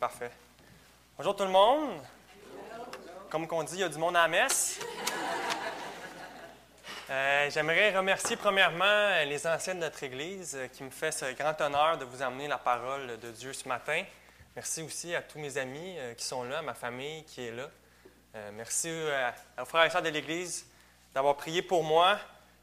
[0.00, 0.30] Parfait.
[1.18, 2.00] Bonjour tout le monde.
[3.28, 4.80] Comme on dit, il y a du monde à la messe.
[7.10, 11.60] Euh, J'aimerais remercier premièrement les anciens de notre Église euh, qui me fait ce grand
[11.60, 14.02] honneur de vous amener la parole de Dieu ce matin.
[14.56, 17.52] Merci aussi à tous mes amis euh, qui sont là, à ma famille qui est
[17.52, 17.68] là.
[18.36, 19.30] Euh, merci euh,
[19.60, 20.64] aux frères et sœurs de l'Église
[21.12, 22.18] d'avoir prié pour moi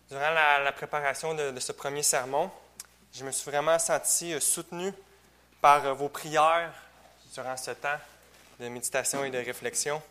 [0.09, 2.49] durant la, préparation de, de ce premier sermon.
[3.13, 4.91] Je me suis vraiment senti euh, soutenu
[5.61, 6.73] par euh, vos prières
[7.37, 7.99] durant ce temps
[8.59, 10.01] de méditation et de réflexion.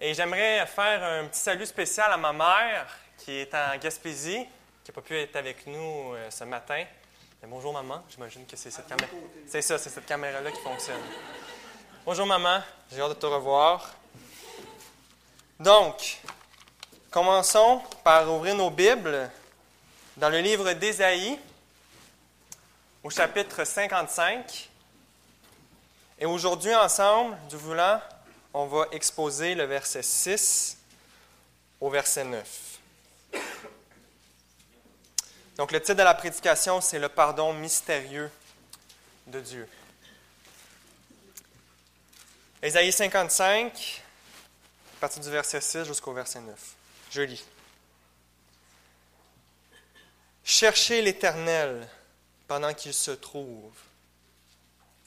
[0.00, 4.44] Et j'aimerais faire un petit salut spécial à ma mère qui est en Gaspésie,
[4.82, 6.84] qui n'a pas pu être avec nous euh, ce matin.
[7.40, 9.08] Mais bonjour maman, j'imagine que c'est cette caméra.
[9.46, 11.00] C'est ça, c'est cette caméra-là qui fonctionne.
[12.04, 13.94] Bonjour maman, j'ai hâte de te revoir.
[15.60, 16.18] Donc,
[17.08, 19.30] commençons par ouvrir nos Bibles
[20.16, 21.38] dans le livre d'Ésaïe,
[23.04, 24.67] au chapitre 55.
[26.20, 28.00] Et aujourd'hui, ensemble, du voulant,
[28.52, 30.76] on va exposer le verset 6
[31.80, 32.78] au verset 9.
[35.56, 38.30] Donc, le titre de la prédication, c'est Le pardon mystérieux
[39.28, 39.68] de Dieu.
[42.62, 44.02] Ésaïe 55,
[44.96, 46.58] à partir du verset 6 jusqu'au verset 9.
[47.10, 47.44] Je lis.
[50.42, 51.88] Cherchez l'Éternel
[52.48, 53.72] pendant qu'il se trouve.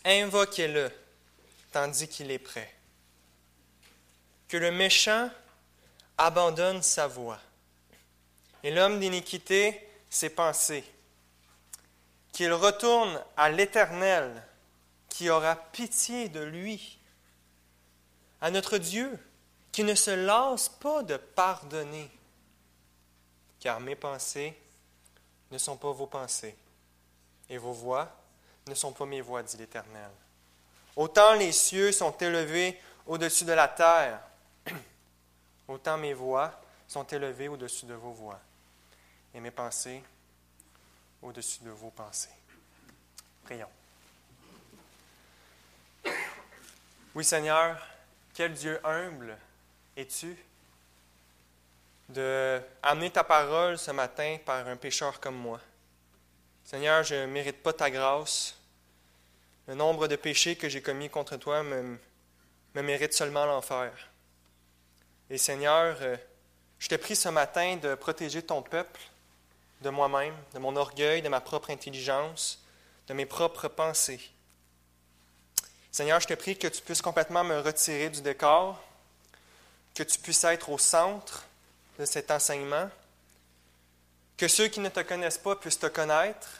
[0.05, 0.89] Invoquez-le
[1.71, 2.73] tandis qu'il est prêt.
[4.47, 5.29] Que le méchant
[6.17, 7.39] abandonne sa voie
[8.63, 10.83] et l'homme d'iniquité ses pensées.
[12.31, 14.43] Qu'il retourne à l'Éternel
[15.09, 16.99] qui aura pitié de lui.
[18.39, 19.17] À notre Dieu
[19.71, 22.09] qui ne se lasse pas de pardonner.
[23.59, 24.57] Car mes pensées
[25.51, 26.55] ne sont pas vos pensées
[27.49, 28.09] et vos voix
[28.67, 30.11] ne sont pas mes voix, dit l'Éternel.
[31.01, 34.19] Autant les cieux sont élevés au-dessus de la terre,
[35.67, 38.39] autant mes voix sont élevées au-dessus de vos voix,
[39.33, 40.03] et mes pensées
[41.19, 42.29] au-dessus de vos pensées.
[43.43, 43.67] Prions.
[47.15, 47.83] Oui, Seigneur,
[48.35, 49.35] quel Dieu humble
[49.97, 50.37] es-tu
[52.09, 55.59] de amener ta parole ce matin par un pécheur comme moi?
[56.63, 58.60] Seigneur, je ne mérite pas ta grâce.
[59.71, 61.97] Le nombre de péchés que j'ai commis contre toi me,
[62.75, 63.93] me mérite seulement l'enfer.
[65.29, 66.17] Et Seigneur, euh,
[66.77, 68.99] je te prie ce matin de protéger ton peuple
[69.79, 72.61] de moi-même, de mon orgueil, de ma propre intelligence,
[73.07, 74.19] de mes propres pensées.
[75.89, 78.77] Seigneur, je te prie que tu puisses complètement me retirer du décor,
[79.95, 81.45] que tu puisses être au centre
[81.97, 82.89] de cet enseignement,
[84.35, 86.59] que ceux qui ne te connaissent pas puissent te connaître,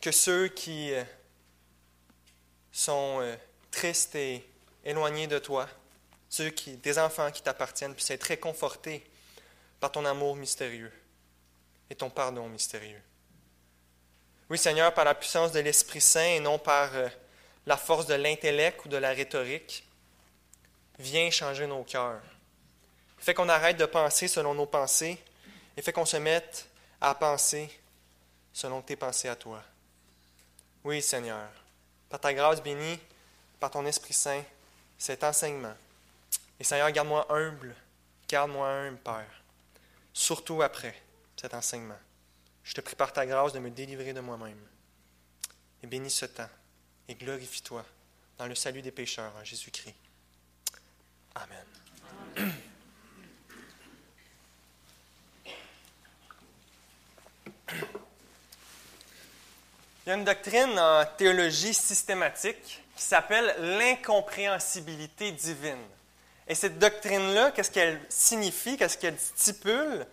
[0.00, 1.04] que ceux qui euh,
[2.72, 3.36] sont euh,
[3.70, 4.44] tristes et
[4.84, 5.68] éloignés de toi,
[6.28, 9.04] ceux qui, des enfants qui t'appartiennent, puissent être réconfortés
[9.80, 10.92] par ton amour mystérieux
[11.88, 13.02] et ton pardon mystérieux.
[14.48, 17.08] Oui, Seigneur, par la puissance de l'Esprit Saint et non par euh,
[17.66, 19.84] la force de l'intellect ou de la rhétorique,
[20.98, 22.22] viens changer nos cœurs.
[23.18, 25.18] Fais qu'on arrête de penser selon nos pensées
[25.76, 26.66] et fais qu'on se mette
[27.00, 27.70] à penser
[28.52, 29.62] selon tes pensées à toi.
[30.84, 31.48] Oui, Seigneur,
[32.10, 32.98] par ta grâce bénie,
[33.58, 34.42] par ton Esprit Saint,
[34.98, 35.74] cet enseignement.
[36.58, 37.74] Et Seigneur, garde-moi humble,
[38.28, 39.42] garde-moi humble, Père,
[40.12, 40.94] surtout après
[41.40, 41.98] cet enseignement.
[42.62, 44.60] Je te prie par ta grâce de me délivrer de moi-même.
[45.82, 46.50] Et bénis ce temps
[47.08, 47.84] et glorifie-toi
[48.36, 49.94] dans le salut des pécheurs en Jésus-Christ.
[51.34, 52.60] Amen.
[60.10, 65.86] Il y a une doctrine en théologie systématique qui s'appelle l'incompréhensibilité divine.
[66.48, 70.04] Et cette doctrine-là, qu'est-ce qu'elle signifie, qu'est-ce qu'elle stipule?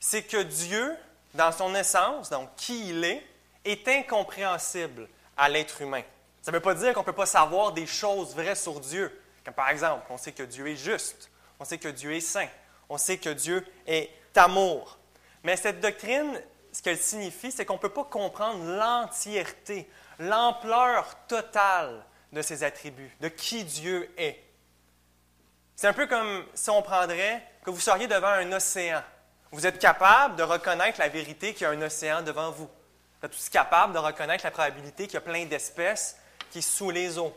[0.00, 0.96] C'est que Dieu,
[1.34, 3.24] dans son essence, donc qui il est,
[3.64, 6.02] est incompréhensible à l'être humain.
[6.42, 9.16] Ça ne veut pas dire qu'on ne peut pas savoir des choses vraies sur Dieu.
[9.44, 11.30] Comme par exemple, on sait que Dieu est juste,
[11.60, 12.48] on sait que Dieu est saint,
[12.88, 14.98] on sait que Dieu est amour.
[15.44, 16.42] Mais cette doctrine,
[16.74, 19.88] ce qu'elle signifie, c'est qu'on ne peut pas comprendre l'entièreté,
[20.18, 24.42] l'ampleur totale de ses attributs, de qui Dieu est.
[25.76, 29.02] C'est un peu comme si on prendrait que vous seriez devant un océan.
[29.52, 32.68] Vous êtes capable de reconnaître la vérité qu'il y a un océan devant vous.
[33.20, 36.16] Vous êtes aussi capable de reconnaître la probabilité qu'il y a plein d'espèces
[36.50, 37.32] qui sont sous les eaux.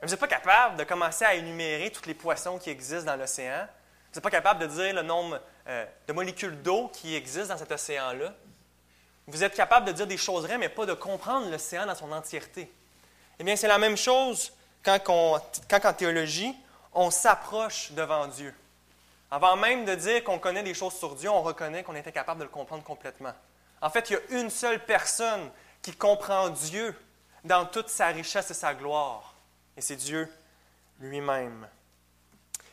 [0.00, 3.16] Mais vous n'êtes pas capable de commencer à énumérer tous les poissons qui existent dans
[3.16, 3.68] l'océan.
[4.10, 7.58] Vous n'êtes pas capable de dire le nombre euh, de molécules d'eau qui existent dans
[7.58, 8.34] cet océan-là.
[9.32, 12.12] Vous êtes capable de dire des choses vraies, mais pas de comprendre l'océan dans son
[12.12, 12.70] entièreté.
[13.38, 14.52] Eh bien, c'est la même chose
[14.82, 16.54] quand, en théologie,
[16.92, 18.54] on s'approche devant Dieu.
[19.30, 22.40] Avant même de dire qu'on connaît des choses sur Dieu, on reconnaît qu'on était capable
[22.40, 23.32] de le comprendre complètement.
[23.80, 25.50] En fait, il y a une seule personne
[25.80, 26.94] qui comprend Dieu
[27.42, 29.34] dans toute sa richesse et sa gloire,
[29.78, 30.30] et c'est Dieu
[31.00, 31.66] lui-même.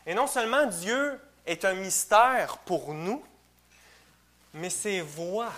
[0.06, 3.24] Et non seulement Dieu est un mystère pour nous,
[4.54, 5.54] mais ses voix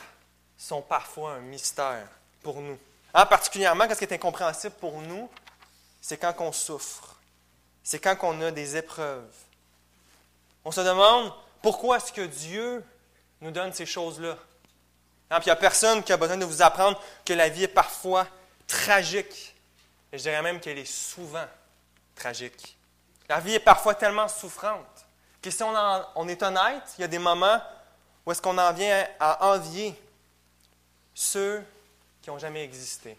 [0.61, 2.07] sont parfois un mystère
[2.43, 2.77] pour nous.
[3.13, 5.29] Ah, particulièrement, ce qui est incompréhensible pour nous,
[5.99, 7.15] c'est quand on souffre,
[7.83, 9.33] c'est quand on a des épreuves.
[10.63, 12.83] On se demande pourquoi est-ce que Dieu
[13.41, 14.37] nous donne ces choses-là.
[15.31, 17.67] Ah, il n'y a personne qui a besoin de vous apprendre que la vie est
[17.67, 18.27] parfois
[18.67, 19.55] tragique.
[20.13, 21.45] Et je dirais même qu'elle est souvent
[22.15, 22.77] tragique.
[23.27, 25.05] La vie est parfois tellement souffrante
[25.41, 27.59] que si on, est honnête, il y a des moments
[28.25, 29.95] où est-ce qu'on en vient à envier
[31.13, 31.63] ceux
[32.21, 33.17] qui n'ont jamais existé.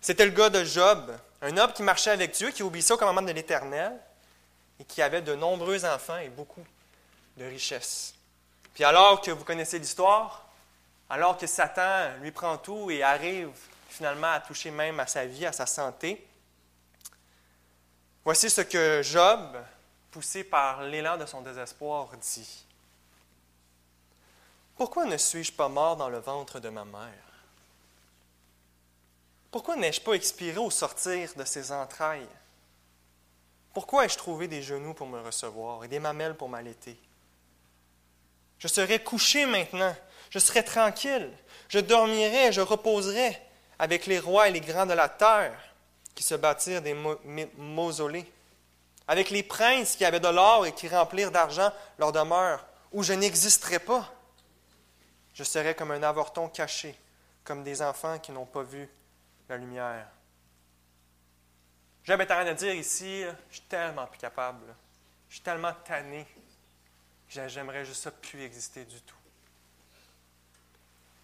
[0.00, 3.22] C'était le gars de Job, un homme qui marchait avec Dieu, qui obéissait au commandement
[3.22, 3.92] de l'Éternel
[4.78, 6.64] et qui avait de nombreux enfants et beaucoup
[7.36, 8.14] de richesses.
[8.74, 10.46] Puis alors que vous connaissez l'histoire,
[11.08, 13.50] alors que Satan lui prend tout et arrive
[13.88, 16.26] finalement à toucher même à sa vie, à sa santé,
[18.24, 19.56] voici ce que Job,
[20.10, 22.64] poussé par l'élan de son désespoir, dit.
[24.80, 27.12] Pourquoi ne suis-je pas mort dans le ventre de ma mère?
[29.50, 32.26] Pourquoi n'ai-je pas expiré au sortir de ses entrailles?
[33.74, 36.98] Pourquoi ai-je trouvé des genoux pour me recevoir et des mamelles pour m'allaiter?
[38.58, 39.94] Je serais couché maintenant,
[40.30, 41.30] je serais tranquille,
[41.68, 43.38] je dormirais, je reposerais
[43.78, 45.60] avec les rois et les grands de la terre
[46.14, 46.96] qui se bâtirent des
[47.58, 48.32] mausolées,
[49.06, 53.12] avec les princes qui avaient de l'or et qui remplirent d'argent leur demeure, où je
[53.12, 54.10] n'existerais pas.
[55.40, 56.94] Je serais comme un avorton caché,
[57.44, 58.86] comme des enfants qui n'ont pas vu
[59.48, 60.06] la lumière.
[62.04, 64.66] J'avais rien à dire ici, je suis tellement plus capable.
[65.30, 66.26] Je suis tellement tanné.
[67.26, 69.16] J'aimerais juste ça plus exister du tout.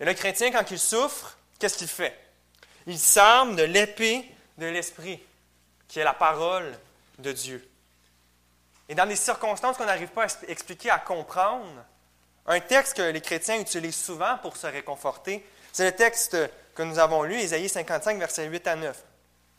[0.00, 2.18] Et le chrétien, quand il souffre, qu'est-ce qu'il fait?
[2.86, 5.22] Il s'arme de l'épée de l'Esprit,
[5.88, 6.72] qui est la parole
[7.18, 7.70] de Dieu.
[8.88, 11.84] Et dans des circonstances qu'on n'arrive pas à expliquer, à comprendre,
[12.46, 16.36] un texte que les chrétiens utilisent souvent pour se réconforter, c'est le texte
[16.74, 19.04] que nous avons lu, Ésaïe 55, versets 8 à 9.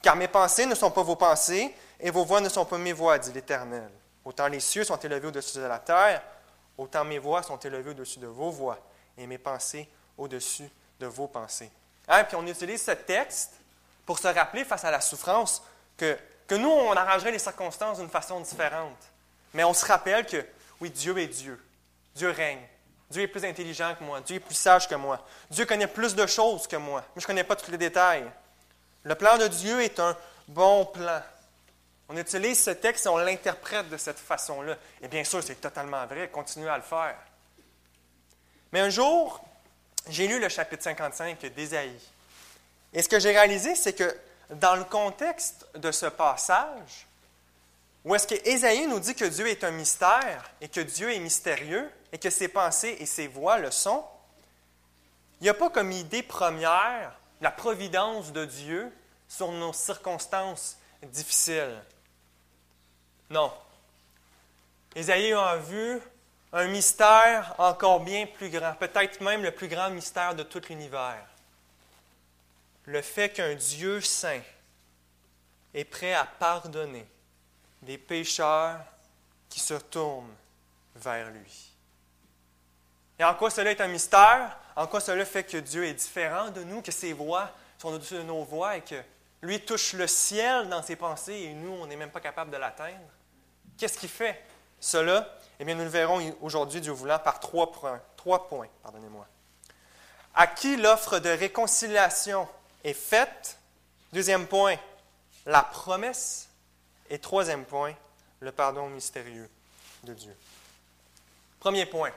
[0.01, 2.93] Car mes pensées ne sont pas vos pensées, et vos voix ne sont pas mes
[2.93, 3.89] voix, dit l'Éternel.
[4.23, 6.21] Autant les cieux sont élevés au-dessus de la terre,
[6.77, 8.77] autant mes voix sont élevées au-dessus de vos voix,
[9.17, 10.69] et mes pensées au-dessus
[10.99, 11.71] de vos pensées.
[12.07, 13.53] Hein, puis on utilise ce texte
[14.05, 15.61] pour se rappeler face à la souffrance
[15.97, 16.17] que,
[16.47, 18.97] que nous, on arrangerait les circonstances d'une façon différente.
[19.53, 20.45] Mais on se rappelle que,
[20.79, 21.61] oui, Dieu est Dieu.
[22.15, 22.61] Dieu règne.
[23.09, 24.21] Dieu est plus intelligent que moi.
[24.21, 25.25] Dieu est plus sage que moi.
[25.49, 27.03] Dieu connaît plus de choses que moi.
[27.15, 28.25] Mais je ne connais pas tous les détails.
[29.03, 30.15] Le plan de Dieu est un
[30.47, 31.21] bon plan.
[32.09, 34.75] On utilise ce texte et on l'interprète de cette façon-là.
[35.01, 36.29] Et bien sûr, c'est totalement vrai.
[36.29, 37.15] Continuez à le faire.
[38.71, 39.41] Mais un jour,
[40.09, 41.99] j'ai lu le chapitre 55 d'Ésaïe.
[42.93, 44.15] Et ce que j'ai réalisé, c'est que
[44.49, 47.07] dans le contexte de ce passage,
[48.03, 51.89] où est-ce qu'Ésaïe nous dit que Dieu est un mystère et que Dieu est mystérieux
[52.11, 54.05] et que ses pensées et ses voix le sont,
[55.39, 58.91] il n'y a pas comme idée première la providence de Dieu
[59.27, 61.81] sur nos circonstances difficiles.
[63.29, 63.53] Non.
[64.95, 66.01] Ésaïe a vu
[66.53, 71.25] un mystère encore bien plus grand, peut-être même le plus grand mystère de tout l'univers.
[72.85, 74.41] Le fait qu'un Dieu saint
[75.73, 77.05] est prêt à pardonner
[77.81, 78.79] des pécheurs
[79.49, 80.33] qui se tournent
[80.95, 81.66] vers lui.
[83.19, 84.57] Et en quoi cela est un mystère?
[84.75, 88.15] En quoi cela fait que Dieu est différent de nous, que ses voix sont au-dessus
[88.15, 89.01] de nos voix et que
[89.41, 92.57] lui touche le ciel dans ses pensées et nous, on n'est même pas capable de
[92.57, 92.97] l'atteindre?
[93.77, 94.43] Qu'est-ce qui fait
[94.79, 95.27] cela?
[95.59, 98.01] Eh bien, nous le verrons aujourd'hui, Dieu voulant, par trois points.
[98.15, 99.25] Trois points pardonnez-moi.
[100.35, 102.47] À qui l'offre de réconciliation
[102.83, 103.57] est faite?
[104.13, 104.75] Deuxième point,
[105.45, 106.49] la promesse.
[107.09, 107.93] Et troisième point,
[108.41, 109.49] le pardon mystérieux
[110.03, 110.35] de Dieu.
[111.59, 112.11] Premier point,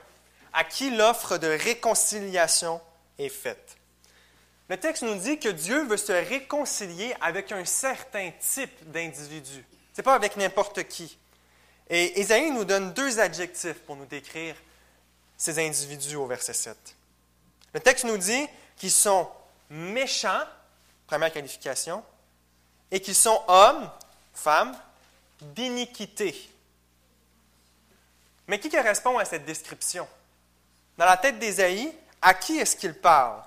[0.53, 2.81] à qui l'offre de réconciliation
[3.17, 3.77] est faite.
[4.69, 9.65] Le texte nous dit que Dieu veut se réconcilier avec un certain type d'individu.
[9.93, 11.17] Ce n'est pas avec n'importe qui.
[11.89, 14.55] Et Isaïe nous donne deux adjectifs pour nous décrire
[15.35, 16.77] ces individus au verset 7.
[17.73, 19.29] Le texte nous dit qu'ils sont
[19.69, 20.45] méchants,
[21.05, 22.03] première qualification,
[22.91, 23.89] et qu'ils sont hommes,
[24.33, 24.77] femmes,
[25.41, 26.49] d'iniquité.
[28.47, 30.07] Mais qui correspond à cette description?
[31.01, 31.91] Dans la tête d'Ésaïe,
[32.21, 33.41] à qui est-ce qu'il parle?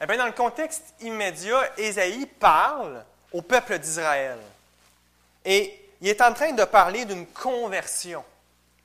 [0.00, 4.38] Eh bien, dans le contexte immédiat, Ésaïe parle au peuple d'Israël.
[5.44, 8.24] Et il est en train de parler d'une conversion.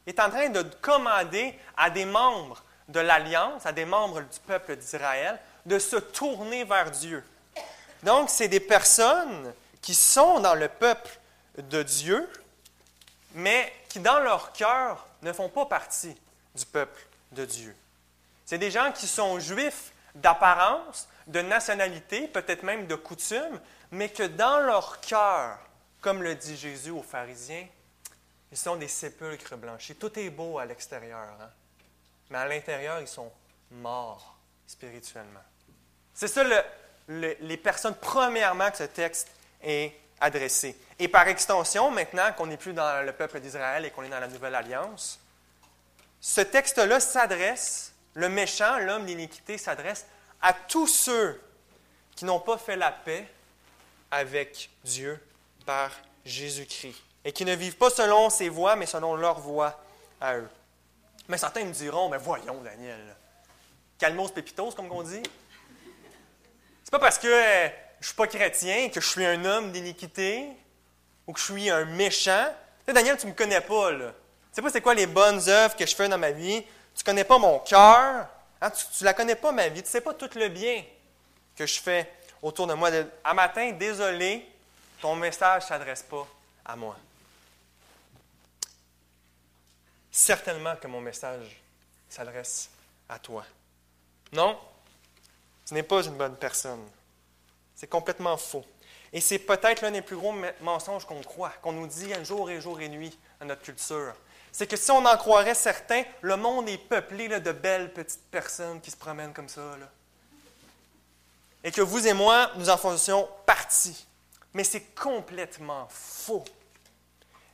[0.05, 4.39] Il est en train de commander à des membres de l'Alliance, à des membres du
[4.45, 7.23] peuple d'Israël, de se tourner vers Dieu.
[8.03, 11.17] Donc, c'est des personnes qui sont dans le peuple
[11.57, 12.29] de Dieu,
[13.33, 16.17] mais qui, dans leur cœur, ne font pas partie
[16.53, 17.73] du peuple de Dieu.
[18.53, 24.21] C'est des gens qui sont juifs d'apparence, de nationalité, peut-être même de coutume, mais que
[24.21, 25.57] dans leur cœur,
[26.01, 27.65] comme le dit Jésus aux pharisiens,
[28.51, 29.95] ils sont des sépulcres blanchis.
[29.95, 31.49] Tout est beau à l'extérieur, hein.
[32.29, 33.31] mais à l'intérieur, ils sont
[33.71, 35.41] morts spirituellement.
[36.13, 36.43] C'est ça
[37.07, 39.29] les personnes, premièrement, que ce texte
[39.63, 40.77] est adressé.
[40.99, 44.19] Et par extension, maintenant qu'on n'est plus dans le peuple d'Israël et qu'on est dans
[44.19, 45.19] la nouvelle alliance,
[46.21, 50.05] ce texte-là s'adresse, le méchant, l'homme d'iniquité, s'adresse
[50.41, 51.41] à tous ceux
[52.15, 53.27] qui n'ont pas fait la paix
[54.11, 55.19] avec Dieu
[55.65, 55.91] par
[56.25, 59.81] Jésus-Christ et qui ne vivent pas selon ses voies, mais selon leur voie
[60.19, 60.49] à eux.
[61.27, 63.15] Mais certains me diront, mais voyons, Daniel,
[63.97, 65.23] calmos pépitos, comme on dit.
[66.83, 67.69] C'est pas parce que euh,
[68.01, 70.49] je suis pas chrétien que je suis un homme d'iniquité
[71.25, 72.53] ou que je suis un méchant.
[72.85, 74.09] Daniel, tu me connais pas, là.
[74.11, 76.63] Tu sais pas c'est quoi les bonnes œuvres que je fais dans ma vie.
[76.95, 78.27] Tu connais pas mon cœur.
[78.61, 79.83] Hein, tu, ne la connais pas, ma vie.
[79.83, 80.83] Tu sais pas tout le bien
[81.55, 82.89] que je fais autour de moi.
[83.23, 84.47] À matin, désolé,
[85.01, 86.27] ton message ne s'adresse pas
[86.65, 86.95] à moi.
[90.11, 91.61] Certainement que mon message
[92.07, 92.69] s'adresse
[93.09, 93.43] à toi.
[94.31, 94.57] Non,
[95.65, 96.87] ce n'est pas une bonne personne.
[97.75, 98.65] C'est complètement faux.
[99.11, 102.61] Et c'est peut-être l'un des plus gros mensonges qu'on croit, qu'on nous dit jour et
[102.61, 104.15] jour et nuit dans notre culture.
[104.53, 108.79] C'est que si on en croirait certains, le monde est peuplé de belles petites personnes
[108.79, 109.61] qui se promènent comme ça.
[111.63, 114.05] Et que vous et moi, nous en faisions partie.
[114.53, 116.43] Mais c'est complètement faux.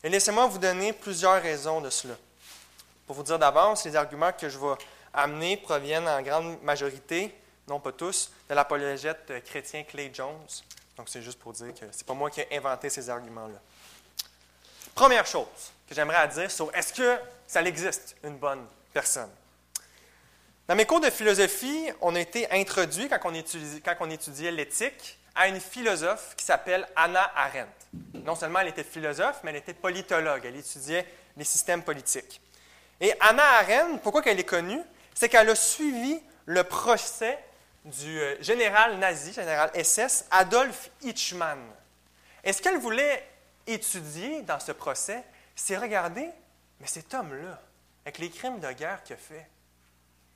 [0.03, 2.15] Et laissez-moi vous donner plusieurs raisons de cela.
[3.07, 4.75] Pour vous dire d'avance, les arguments que je vais
[5.13, 7.33] amener proviennent en grande majorité,
[7.69, 10.47] non pas tous, de l'apologète chrétien Clay Jones.
[10.97, 13.59] Donc c'est juste pour dire que ce n'est pas moi qui ai inventé ces arguments-là.
[14.93, 17.17] Première chose que j'aimerais dire sur est-ce que
[17.47, 19.29] ça existe une bonne personne.
[20.67, 23.33] Dans mes cours de philosophie, on a été introduit, quand on,
[23.83, 27.71] quand on étudiait l'éthique, à une philosophe qui s'appelle Anna Arendt.
[28.13, 30.43] Non seulement elle était philosophe, mais elle était politologue.
[30.45, 32.39] Elle étudiait les systèmes politiques.
[33.01, 34.81] Et Anna Arendt, pourquoi elle est connue?
[35.15, 37.39] C'est qu'elle a suivi le procès
[37.85, 41.59] du euh, général nazi, général SS, Adolf Hitchmann.
[42.43, 43.25] Et ce qu'elle voulait
[43.65, 45.23] étudier dans ce procès,
[45.59, 46.29] c'est regarder,
[46.79, 47.61] mais cet homme-là,
[48.05, 49.47] avec les crimes de guerre qu'il a fait,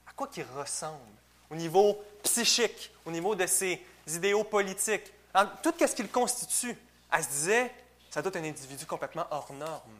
[0.06, 1.00] à quoi qu'il ressemble?
[1.50, 5.12] Au niveau psychique, au niveau de ses idéaux politiques,
[5.63, 6.77] tout ce qu'il constitue.
[7.12, 7.74] Elle se disait,
[8.12, 10.00] ça doit être un individu complètement hors norme,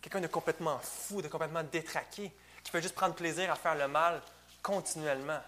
[0.00, 2.32] quelqu'un de complètement fou, de complètement détraqué,
[2.64, 4.22] qui peut juste prendre plaisir à faire le mal
[4.62, 5.40] continuellement.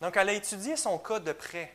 [0.00, 1.74] Donc, elle a étudié son cas de près.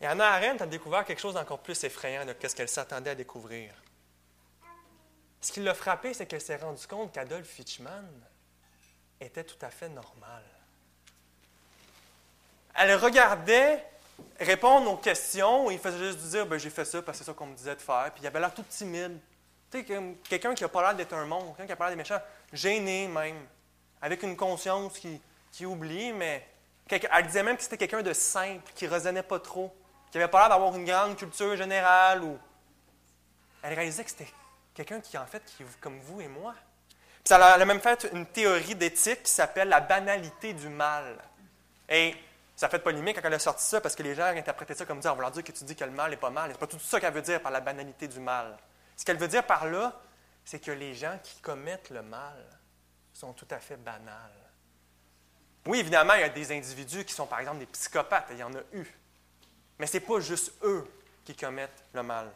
[0.00, 3.14] Et Anna Arendt a découvert quelque chose d'encore plus effrayant de ce qu'elle s'attendait à
[3.14, 3.72] découvrir.
[5.40, 8.08] Ce qui l'a frappé, c'est qu'elle s'est rendue compte qu'Adolf Fitchman
[9.20, 10.42] était tout à fait normal.
[12.74, 13.84] Elle regardait
[14.40, 17.34] répondre aux questions, il faisait juste dire ben, J'ai fait ça parce que c'est ça
[17.34, 18.10] qu'on me disait de faire.
[18.12, 19.18] Puis il avait l'air tout timide.
[19.70, 21.96] Tu sais, quelqu'un qui n'a pas l'air d'être un monstre, quelqu'un qui n'a pas l'air
[21.96, 23.46] d'être méchant, gêné même,
[24.00, 25.20] avec une conscience qui,
[25.52, 26.46] qui oublie, mais
[26.88, 29.74] elle disait même que c'était quelqu'un de simple, qui ne raisonnait pas trop,
[30.10, 32.24] qui n'avait pas l'air d'avoir une grande culture générale.
[32.24, 32.38] Ou...
[33.62, 34.32] Elle réalisait que c'était
[34.84, 36.54] quelqu'un qui, en fait, qui comme vous et moi.
[37.24, 41.18] Puis elle a même fait une théorie d'éthique qui s'appelle la banalité du mal.
[41.88, 42.14] Et
[42.54, 44.86] ça a fait polémique quand elle a sorti ça parce que les gens interprétaient ça
[44.86, 46.50] comme dire, va leur dire que tu dis que le mal n'est pas mal.
[46.52, 48.56] C'est pas tout ça qu'elle veut dire par la banalité du mal.
[48.96, 50.00] Ce qu'elle veut dire par là,
[50.44, 52.44] c'est que les gens qui commettent le mal
[53.12, 54.30] sont tout à fait banals.
[55.66, 58.42] Oui, évidemment, il y a des individus qui sont, par exemple, des psychopathes, il y
[58.44, 58.86] en a eu.
[59.78, 60.86] Mais ce n'est pas juste eux
[61.24, 62.30] qui commettent le mal.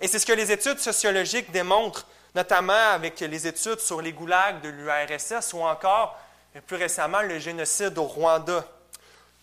[0.00, 4.60] Et c'est ce que les études sociologiques démontrent, notamment avec les études sur les goulags
[4.60, 6.18] de l'URSS ou encore,
[6.66, 8.66] plus récemment, le génocide au Rwanda.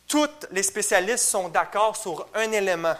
[0.07, 2.95] Tous les spécialistes sont d'accord sur un élément,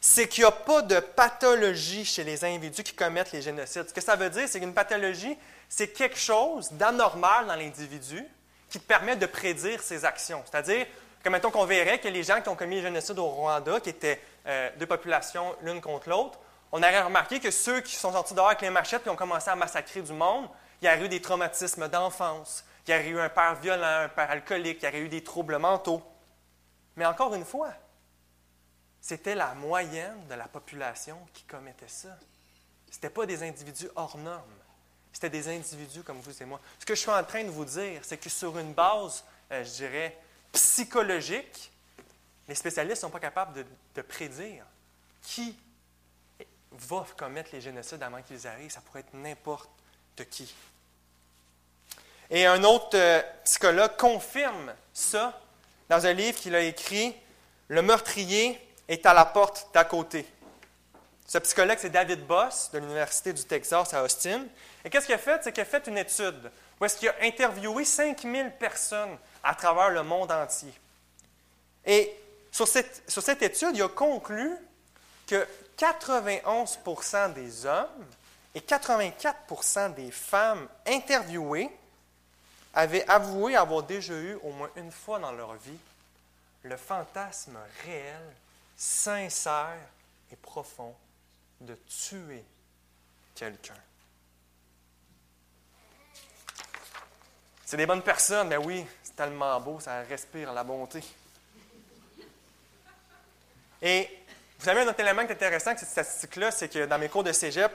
[0.00, 3.88] c'est qu'il n'y a pas de pathologie chez les individus qui commettent les génocides.
[3.88, 5.36] Ce que ça veut dire, c'est qu'une pathologie,
[5.68, 8.24] c'est quelque chose d'anormal dans l'individu
[8.68, 10.44] qui permet de prédire ses actions.
[10.48, 10.86] C'est-à-dire
[11.24, 13.88] que, mettons qu'on verrait que les gens qui ont commis les génocides au Rwanda, qui
[13.88, 16.38] étaient euh, deux populations l'une contre l'autre,
[16.70, 19.48] on aurait remarqué que ceux qui sont sortis dehors avec les machettes et ont commencé
[19.48, 20.48] à massacrer du monde,
[20.82, 24.08] il y a eu des traumatismes d'enfance, il y aurait eu un père violent, un
[24.08, 26.02] père alcoolique, il y aurait eu des troubles mentaux.
[26.96, 27.70] Mais encore une fois,
[29.00, 32.10] c'était la moyenne de la population qui commettait ça.
[32.90, 34.42] Ce n'étaient pas des individus hors normes.
[35.10, 36.60] C'était des individus comme vous et moi.
[36.78, 39.64] Ce que je suis en train de vous dire, c'est que sur une base, euh,
[39.64, 40.18] je dirais,
[40.54, 41.70] psychologique,
[42.48, 44.64] les spécialistes ne sont pas capables de, prédire
[45.22, 45.56] qui
[46.72, 48.70] va commettre les génocides avant qu'ils arrivent.
[48.70, 49.68] Ça pourrait être n'importe
[50.30, 50.54] qui.
[52.30, 55.40] Et un autre euh, psychologue confirme ça
[55.88, 57.14] dans un livre qu'il a écrit,
[57.68, 60.26] Le meurtrier est à la porte d'à côté.
[61.26, 64.44] Ce psychologue, c'est David Boss de l'Université du Texas à Austin.
[64.84, 65.40] Et qu'est-ce qu'il a fait?
[65.42, 69.90] C'est qu'il a fait une étude où est-ce qu'il a interviewé 5000 personnes à travers
[69.90, 70.72] le monde entier.
[71.84, 72.12] Et
[72.50, 74.56] sur cette, sur cette étude, il a conclu
[75.26, 75.46] que
[75.78, 78.06] 91% des hommes
[78.54, 81.70] et 84% des femmes interviewées
[82.72, 85.78] avaient avoué avoir déjà eu au moins une fois dans leur vie
[86.62, 88.22] le fantasme réel,
[88.76, 89.78] sincère
[90.32, 90.94] et profond
[91.60, 92.42] de tuer
[93.34, 93.74] quelqu'un.
[97.66, 101.00] C'est des bonnes personnes, mais oui, c'est tellement beau, ça respire la bonté.
[103.80, 104.08] Et
[104.58, 107.08] vous savez, un autre élément qui est intéressant avec cette statistique-là, c'est que dans mes
[107.08, 107.70] cours de cégep,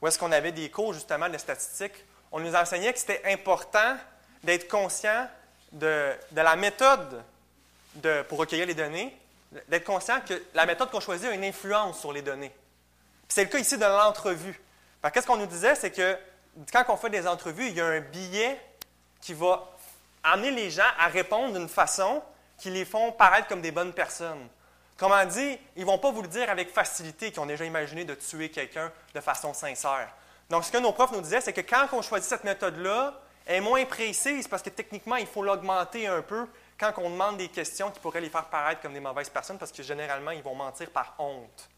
[0.00, 3.96] où est-ce qu'on avait des cours justement de statistiques, on nous enseignait que c'était important
[4.44, 5.28] d'être conscient
[5.72, 7.24] de, la méthode
[7.96, 9.16] de, pour recueillir les données,
[9.68, 12.54] d'être conscient que la méthode qu'on choisit a une influence sur les données.
[13.26, 14.60] C'est le cas ici de l'entrevue.
[15.12, 16.16] Qu'est-ce qu'on nous disait, c'est que
[16.72, 18.60] quand on fait des entrevues, il y a un billet
[19.20, 19.75] qui va
[20.32, 22.22] amener les gens à répondre d'une façon
[22.58, 24.48] qui les font paraître comme des bonnes personnes.
[24.96, 28.04] Comment dit, ils ne vont pas vous le dire avec facilité qu'ils ont déjà imaginé
[28.04, 30.08] de tuer quelqu'un de façon sincère.
[30.48, 33.14] Donc, ce que nos profs nous disaient, c'est que quand on choisit cette méthode-là,
[33.44, 36.46] elle est moins précise parce que techniquement, il faut l'augmenter un peu
[36.78, 39.72] quand on demande des questions qui pourraient les faire paraître comme des mauvaises personnes parce
[39.72, 41.68] que généralement, ils vont mentir par honte.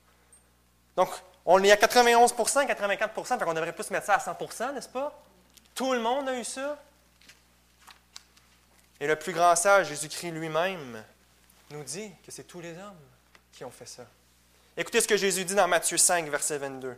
[0.96, 1.08] Donc,
[1.44, 5.12] on est à 91% 84% donc on devrait plus mettre ça à 100% n'est-ce pas?
[5.74, 6.76] Tout le monde a eu ça?
[9.00, 11.02] Et le plus grand sage, Jésus-Christ lui-même,
[11.70, 13.06] nous dit que c'est tous les hommes
[13.52, 14.04] qui ont fait ça.
[14.76, 16.96] Écoutez ce que Jésus dit dans Matthieu 5, verset 22.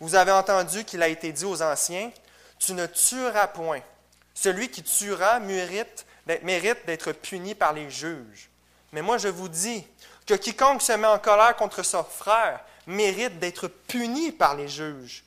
[0.00, 2.10] Vous avez entendu qu'il a été dit aux anciens,
[2.58, 3.80] Tu ne tueras point.
[4.34, 8.50] Celui qui tuera mérite, d'être puni par les juges.
[8.92, 9.86] Mais moi je vous dis
[10.26, 15.24] que quiconque se met en colère contre son frère mérite d'être puni par les juges.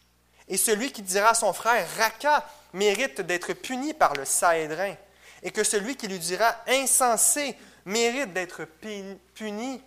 [0.47, 4.95] Et celui qui dira à son frère Raka mérite d'être puni par le Saédrin.
[5.43, 8.65] Et que celui qui lui dira insensé mérite d'être
[9.33, 9.81] puni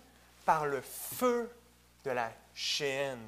[0.45, 1.49] par le feu
[2.03, 3.19] de la chaîne.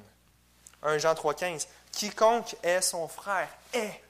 [0.82, 1.66] 1 Jean 3,15.
[1.92, 4.02] Quiconque est son frère est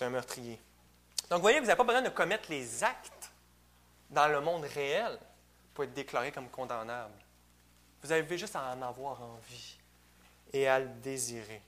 [0.00, 0.60] un meurtrier.
[1.28, 3.30] Donc, vous voyez, vous n'avez pas besoin de commettre les actes
[4.10, 5.18] dans le monde réel
[5.74, 7.14] pour être déclaré comme condamnable.
[8.02, 9.78] Vous avez juste à en avoir envie
[10.52, 11.62] et à le désirer.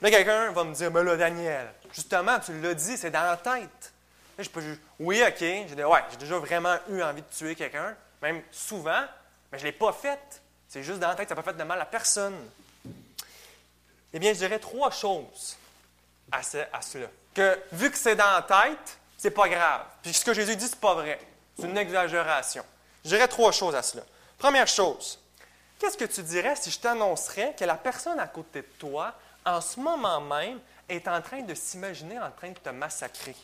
[0.00, 3.36] Là, quelqu'un va me dire, mais là, Daniel, justement, tu l'as dit, c'est dans la
[3.36, 3.92] tête.
[4.42, 4.62] Je peux
[4.98, 9.02] oui, OK, j'ai ouais, déjà vraiment eu envie de tuer quelqu'un, même souvent,
[9.50, 10.42] mais je ne l'ai pas fait.
[10.68, 12.36] C'est juste dans la tête, ça n'a pas fait de mal à personne.
[14.12, 15.56] Eh bien, je dirais trois choses
[16.30, 17.08] à, cela.
[17.34, 19.84] Que vu que c'est dans la tête, c'est pas grave.
[20.02, 21.20] Puis ce que Jésus dit, c'est pas vrai.
[21.58, 22.64] C'est une exagération.
[23.04, 24.02] Je dirais trois choses à cela.
[24.38, 25.18] Première chose,
[25.78, 29.60] qu'est-ce que tu dirais si je t'annoncerais que la personne à côté de toi, en
[29.60, 33.36] ce moment même, est en train de s'imaginer en train de te massacrer?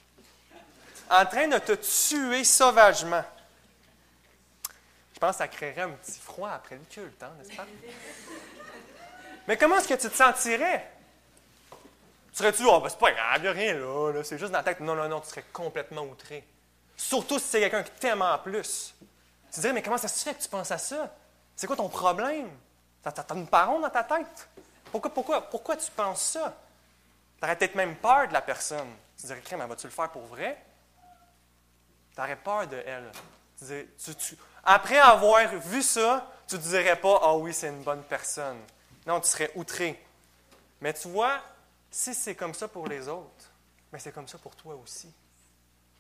[1.10, 3.24] En train de te tuer sauvagement?
[5.14, 7.66] Je pense que ça créerait un petit froid après le culte, hein, n'est-ce pas?
[9.48, 10.90] Mais comment est-ce que tu te sentirais?
[12.32, 14.80] Serais-tu, oh, ben, c'est pas grave, n'y a rien là, c'est juste dans la tête.
[14.80, 16.44] Non, non, non, tu serais complètement outré.
[16.96, 18.94] Surtout si c'est quelqu'un qui t'aime en plus.
[19.52, 21.14] Tu dirais, mais comment ça se fait que tu penses à ça?
[21.54, 22.50] C'est quoi ton problème?
[23.02, 24.48] T'as, as une parole dans ta tête?
[24.90, 26.54] Pourquoi, pourquoi, pourquoi tu penses ça?
[27.38, 28.88] Tu aurais peut-être même peur de la personne.
[29.18, 30.62] Tu dirais, crème, vas-tu le faire pour vrai?
[32.16, 33.12] Tu aurais peur de elle.
[34.64, 38.58] après avoir vu ça, tu ne dirais pas, ah oui, c'est une bonne personne.
[39.06, 40.02] Non, tu serais outré.
[40.80, 41.40] Mais tu vois,
[41.90, 43.50] si c'est comme ça pour les autres,
[43.92, 45.12] mais c'est comme ça pour toi aussi.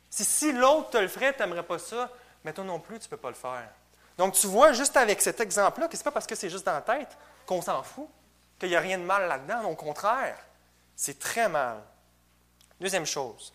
[0.08, 2.10] Si, si l'autre te le ferait, tu n'aimerais pas ça,
[2.44, 3.68] mais toi non plus, tu ne peux pas le faire.
[4.16, 6.64] Donc, tu vois, juste avec cet exemple-là, que ce n'est pas parce que c'est juste
[6.64, 8.08] dans la tête qu'on s'en fout,
[8.58, 9.64] qu'il n'y a rien de mal là-dedans.
[9.64, 10.38] Au contraire,
[10.94, 11.82] c'est très mal.
[12.80, 13.52] Deuxième chose,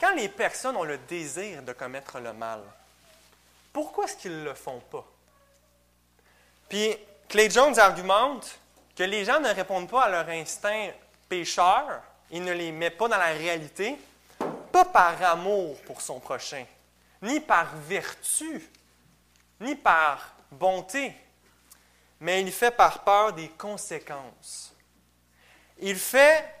[0.00, 2.60] quand les personnes ont le désir de commettre le mal,
[3.72, 5.06] pourquoi est-ce qu'ils ne le font pas?
[6.68, 6.96] Puis,
[7.28, 8.58] Clay Jones argumente
[8.96, 10.90] que les gens ne répondent pas à leur instinct
[11.28, 13.96] pécheur, ils ne les mettent pas dans la réalité,
[14.72, 16.64] pas par amour pour son prochain,
[17.22, 18.68] ni par vertu,
[19.60, 21.14] ni par bonté,
[22.20, 24.74] mais il fait par peur des conséquences.
[25.78, 26.57] Il fait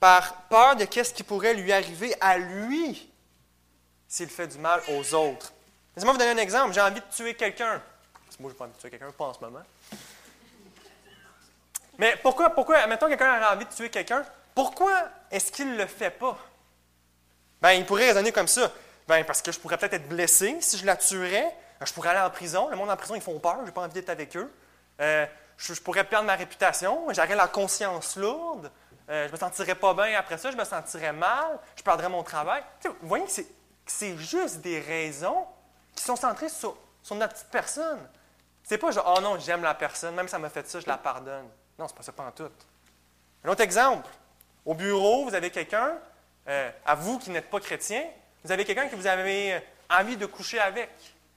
[0.00, 3.10] par peur de ce qui pourrait lui arriver à lui
[4.08, 5.52] s'il fait du mal aux autres.
[5.94, 6.72] Laissez-moi vous donner un exemple.
[6.72, 7.80] J'ai envie de tuer quelqu'un.
[8.40, 9.62] Moi, je n'ai pas envie de tuer quelqu'un, pas en ce moment.
[11.98, 14.90] Mais pourquoi, pourquoi, admettons quelqu'un a envie de tuer quelqu'un, pourquoi
[15.30, 16.38] est-ce qu'il ne le fait pas?
[17.60, 18.72] Ben, il pourrait raisonner comme ça.
[19.06, 21.54] Ben, parce que je pourrais peut-être être blessé si je la tuerais.
[21.78, 22.68] Ben, je pourrais aller en prison.
[22.70, 23.58] Le monde en prison, ils font peur.
[23.60, 24.50] Je n'ai pas envie d'être avec eux.
[25.00, 25.26] Euh,
[25.58, 27.06] je, pourrais perdre ma réputation.
[27.12, 28.70] J'aurais la conscience lourde.
[29.10, 30.50] Euh, je me sentirais pas bien après ça.
[30.50, 31.58] Je me sentirais mal.
[31.76, 32.62] Je perdrais mon travail.
[32.84, 33.32] vous voyez que
[33.86, 35.46] c'est juste des raisons
[35.94, 36.76] qui sont centrées sur,
[37.12, 37.98] notre petite personne.
[38.62, 40.86] C'est pas genre, oh non, j'aime la personne, même si ça m'a fait ça, je
[40.86, 41.48] la pardonne.
[41.78, 42.48] Non, c'est pas ça, pas en tout.
[43.44, 44.08] Un autre exemple.
[44.64, 45.98] Au bureau, vous avez quelqu'un,
[46.46, 48.04] euh, à vous qui n'êtes pas chrétien,
[48.44, 50.90] vous avez quelqu'un que vous avez envie de coucher avec.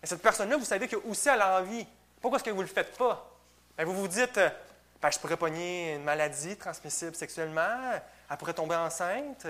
[0.03, 1.87] Et cette personne-là, vous savez que aussi a envie.
[2.21, 3.29] Pourquoi est-ce que vous ne le faites pas?
[3.77, 4.49] Ben, vous vous dites, euh,
[5.11, 7.91] je pourrais pogner une maladie transmissible sexuellement,
[8.29, 9.45] elle pourrait tomber enceinte,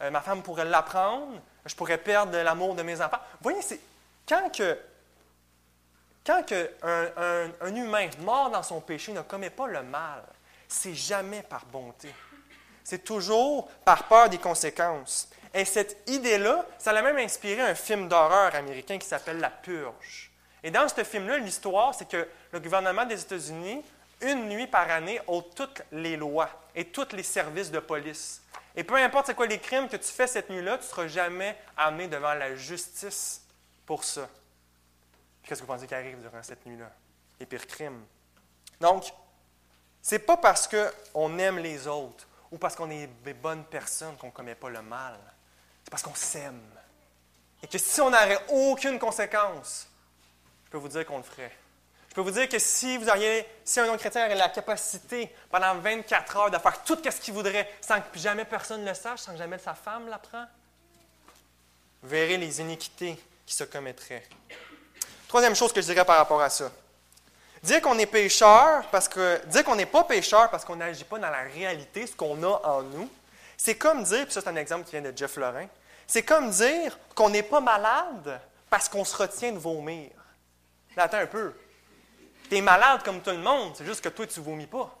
[0.00, 3.18] ma femme pourrait l'apprendre, je pourrais perdre l'amour de mes enfants.
[3.40, 3.80] Vous voyez, c'est
[4.28, 4.78] quand que
[6.24, 6.44] quand
[6.82, 10.22] un, humain mort dans son péché ne commet pas le mal,
[10.68, 12.14] c'est jamais par bonté.
[12.84, 15.28] C'est toujours par peur des conséquences.
[15.52, 20.30] Et cette idée-là, ça l'a même inspiré un film d'horreur américain qui s'appelle La Purge.
[20.62, 23.84] Et dans ce film-là, l'histoire, c'est que le gouvernement des États-Unis,
[24.22, 28.42] une nuit par année, ôte toutes les lois et tous les services de police.
[28.74, 31.06] Et peu importe c'est quoi les crimes que tu fais cette nuit-là, tu ne seras
[31.06, 33.42] jamais amené devant la justice
[33.84, 34.28] pour ça
[35.52, 36.90] qu'est-ce que vous pensez qui arrive durant cette nuit-là?
[37.40, 38.04] Les pires crimes.
[38.80, 39.12] Donc,
[40.00, 44.28] c'est pas parce qu'on aime les autres ou parce qu'on est des bonnes personnes qu'on
[44.28, 45.18] ne commet pas le mal.
[45.84, 46.60] C'est parce qu'on s'aime.
[47.62, 49.88] Et que si on n'aurait aucune conséquence,
[50.64, 51.56] je peux vous dire qu'on le ferait.
[52.12, 55.76] Je peux vous dire que si vous auriez, si un non-chrétien aurait la capacité pendant
[55.76, 59.20] 24 heures de faire tout ce qu'il voudrait sans que jamais personne ne le sache,
[59.20, 60.44] sans que jamais sa femme l'apprend,
[62.02, 64.24] vous verrez les iniquités qui se commettraient.
[65.26, 66.70] Troisième chose que je dirais par rapport à ça.
[67.62, 71.18] Dire qu'on est pécheur parce que dire qu'on n'est pas pécheur parce qu'on n'agit pas
[71.18, 73.08] dans la réalité, ce qu'on a en nous,
[73.56, 75.66] c'est comme dire, puis ça c'est un exemple qui vient de Jeff Lorrain,
[76.06, 80.10] c'est comme dire qu'on n'est pas malade parce qu'on se retient de vomir.
[80.94, 81.54] attends un peu.
[82.52, 84.94] Tu es malade comme tout le monde, c'est juste que toi tu vomis pas.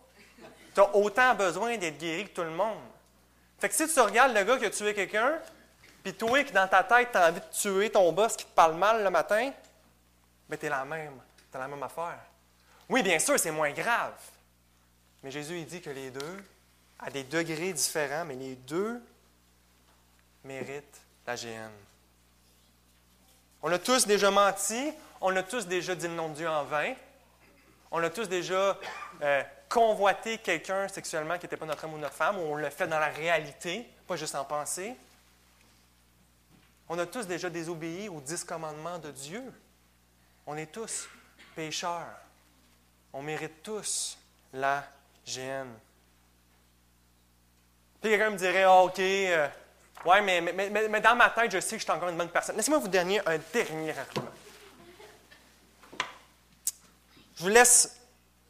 [0.74, 2.80] Tu as autant besoin d'être guéri que tout le monde.
[3.58, 5.38] Fait que si tu regardes le gars qui a tué quelqu'un,
[6.02, 8.54] puis toi qui dans ta tête tu as envie de tuer ton boss qui te
[8.54, 9.52] parle mal le matin,
[10.48, 11.20] mais tu es la même.
[11.52, 12.20] Tu la même affaire.
[12.88, 14.14] Oui, bien sûr, c'est moins grave.
[15.22, 16.44] Mais Jésus, il dit que les deux,
[17.00, 18.98] à des degrés différents, mais les deux
[20.42, 21.70] méritent la GN.
[23.60, 26.64] On a tous déjà menti, on a tous déjà dit le nom de Dieu en
[26.64, 26.94] vain,
[27.92, 28.78] on a tous déjà
[29.20, 32.70] euh, convoité quelqu'un sexuellement qui n'était pas notre homme ou notre femme, ou on l'a
[32.70, 34.96] fait dans la réalité, pas juste en pensée.
[36.88, 39.42] On a tous déjà désobéi aux dix commandements de Dieu.
[40.46, 41.08] On est tous
[41.54, 42.18] pécheurs.
[43.12, 44.18] On mérite tous
[44.54, 44.84] la
[45.26, 45.68] GN.
[48.00, 49.48] Puis quelqu'un me dirait, ah, OK, euh,
[50.06, 52.56] ouais, mais, mais, dans ma tête, je sais que je suis encore une bonne personne.
[52.56, 54.31] Laissez-moi vous donner un dernier argument.
[57.36, 58.00] Je vous laisse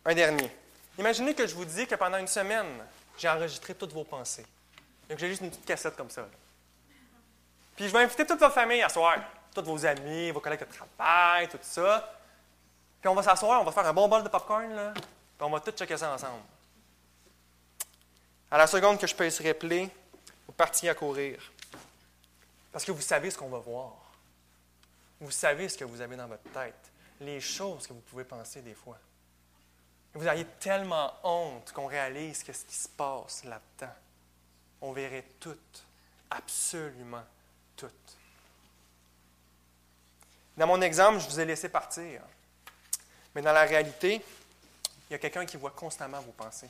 [0.04, 0.50] un dernier.
[0.98, 2.84] Imaginez que je vous dis que pendant une semaine,
[3.18, 4.46] j'ai enregistré toutes vos pensées.
[5.08, 6.26] Donc, j'ai juste une petite cassette comme ça.
[7.76, 9.18] Puis, je vais inviter toute votre famille à soir
[9.54, 12.18] tous vos amis, vos collègues de travail, tout ça.
[13.00, 15.02] Puis on va s'asseoir, on va faire un bon bol de popcorn, là, puis
[15.40, 16.42] on va tout checker ça ensemble.
[18.50, 19.88] À la seconde que je peux play,
[20.46, 21.40] vous partiez à courir.
[22.70, 23.92] Parce que vous savez ce qu'on va voir.
[25.20, 26.91] Vous savez ce que vous avez dans votre tête,
[27.22, 28.98] les choses que vous pouvez penser des fois.
[30.14, 33.94] vous auriez tellement honte qu'on réalise ce qui se passe là-dedans.
[34.80, 35.56] On verrait tout,
[36.30, 37.24] absolument
[37.76, 37.86] tout.
[40.56, 42.20] Dans mon exemple, je vous ai laissé partir.
[43.34, 44.22] Mais dans la réalité,
[45.08, 46.68] il y a quelqu'un qui voit constamment vos pensées.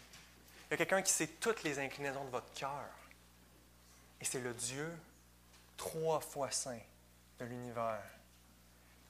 [0.69, 2.89] Il y a quelqu'un qui sait toutes les inclinaisons de votre cœur.
[4.21, 4.89] Et c'est le Dieu
[5.77, 6.79] trois fois saint
[7.41, 8.03] de l'univers,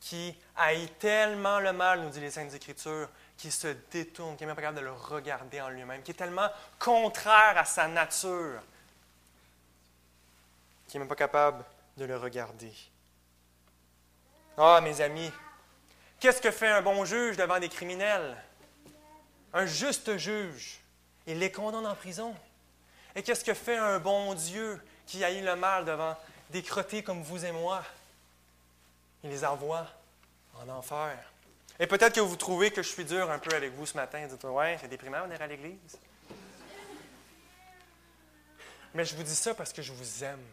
[0.02, 4.48] qui haït tellement le mal, nous dit les Saintes Écritures, qui se détourne, qui n'est
[4.48, 6.48] même pas capable de le regarder en lui-même, qui est tellement
[6.80, 8.60] contraire à sa nature,
[10.88, 11.64] qui n'est même pas capable
[11.96, 12.72] de le regarder.
[14.58, 15.30] Ah, mes amis,
[16.18, 18.36] qu'est-ce que fait un bon juge devant des criminels?
[19.54, 20.80] Un juste juge,
[21.28, 22.34] il les condamne en prison.
[23.14, 26.16] Et qu'est-ce que fait un bon Dieu qui haït le mal devant
[26.50, 27.84] des crottés comme vous et moi?
[29.24, 29.86] Il les envoie
[30.60, 31.16] en enfer.
[31.78, 34.26] Et peut-être que vous trouvez que je suis dur un peu avec vous ce matin.
[34.26, 35.98] Dites, ouais, c'est déprimant, venir à l'église.
[38.94, 40.44] Mais je vous dis ça parce que je vous aime.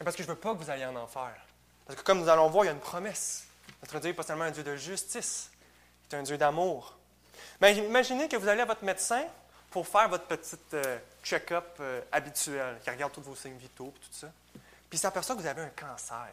[0.00, 1.34] Et parce que je ne veux pas que vous alliez en enfer.
[1.86, 3.46] Parce que comme nous allons voir, il y a une promesse.
[3.82, 5.50] Notre Dieu n'est pas seulement un Dieu de justice,
[6.10, 6.96] il est un Dieu d'amour.
[7.60, 9.24] Mais imaginez que vous allez à votre médecin
[9.70, 14.00] pour faire votre petit euh, check-up euh, habituel, qui regarde tous vos signes vitaux et
[14.00, 14.28] tout ça.
[14.52, 16.28] Puis il s'aperçoit que vous avez un cancer.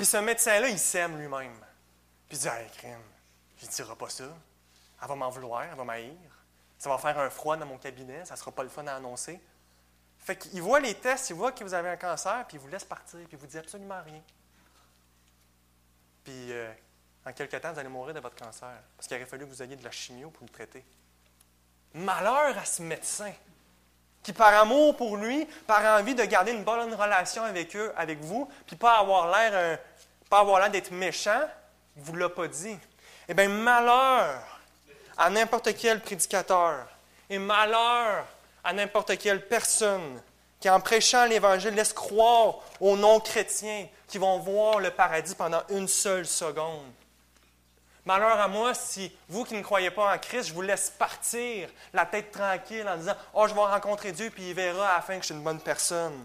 [0.00, 1.52] Puis ce médecin-là, il s'aime lui-même.
[2.26, 3.02] Puis il dit Hey, crime,
[3.58, 4.24] je ne dirai pas ça.
[5.02, 6.16] Elle va m'en vouloir, elle va m'haïr.
[6.78, 8.94] Ça va faire un froid dans mon cabinet, ça ne sera pas le fun à
[8.94, 9.38] annoncer.
[10.20, 12.68] Fait qu'il voit les tests, il voit que vous avez un cancer, puis il vous
[12.68, 14.22] laisse partir, puis il vous dit absolument rien.
[16.24, 16.72] Puis, euh,
[17.26, 19.62] en quelques temps, vous allez mourir de votre cancer, parce qu'il aurait fallu que vous
[19.62, 20.82] ayez de la chimio pour le traiter.
[21.92, 23.34] Malheur à ce médecin
[24.22, 28.20] qui, par amour pour lui, par envie de garder une bonne relation avec eux, avec
[28.20, 29.78] vous, puis pas avoir l'air,
[30.30, 31.42] pas avoir l'air d'être méchant,
[31.96, 32.78] il ne vous l'a pas dit.
[33.28, 34.40] Eh bien, malheur
[35.18, 36.86] à n'importe quel prédicateur
[37.28, 38.24] et malheur
[38.64, 40.22] à n'importe quelle personne
[40.58, 45.88] qui, en prêchant l'Évangile, laisse croire aux non-chrétiens qui vont voir le paradis pendant une
[45.88, 46.90] seule seconde.
[48.04, 51.68] Malheur à moi si vous qui ne croyez pas en Christ, je vous laisse partir
[51.92, 55.02] la tête tranquille en disant Oh, je vais rencontrer Dieu, puis il verra à la
[55.02, 56.18] fin que je suis une bonne personne.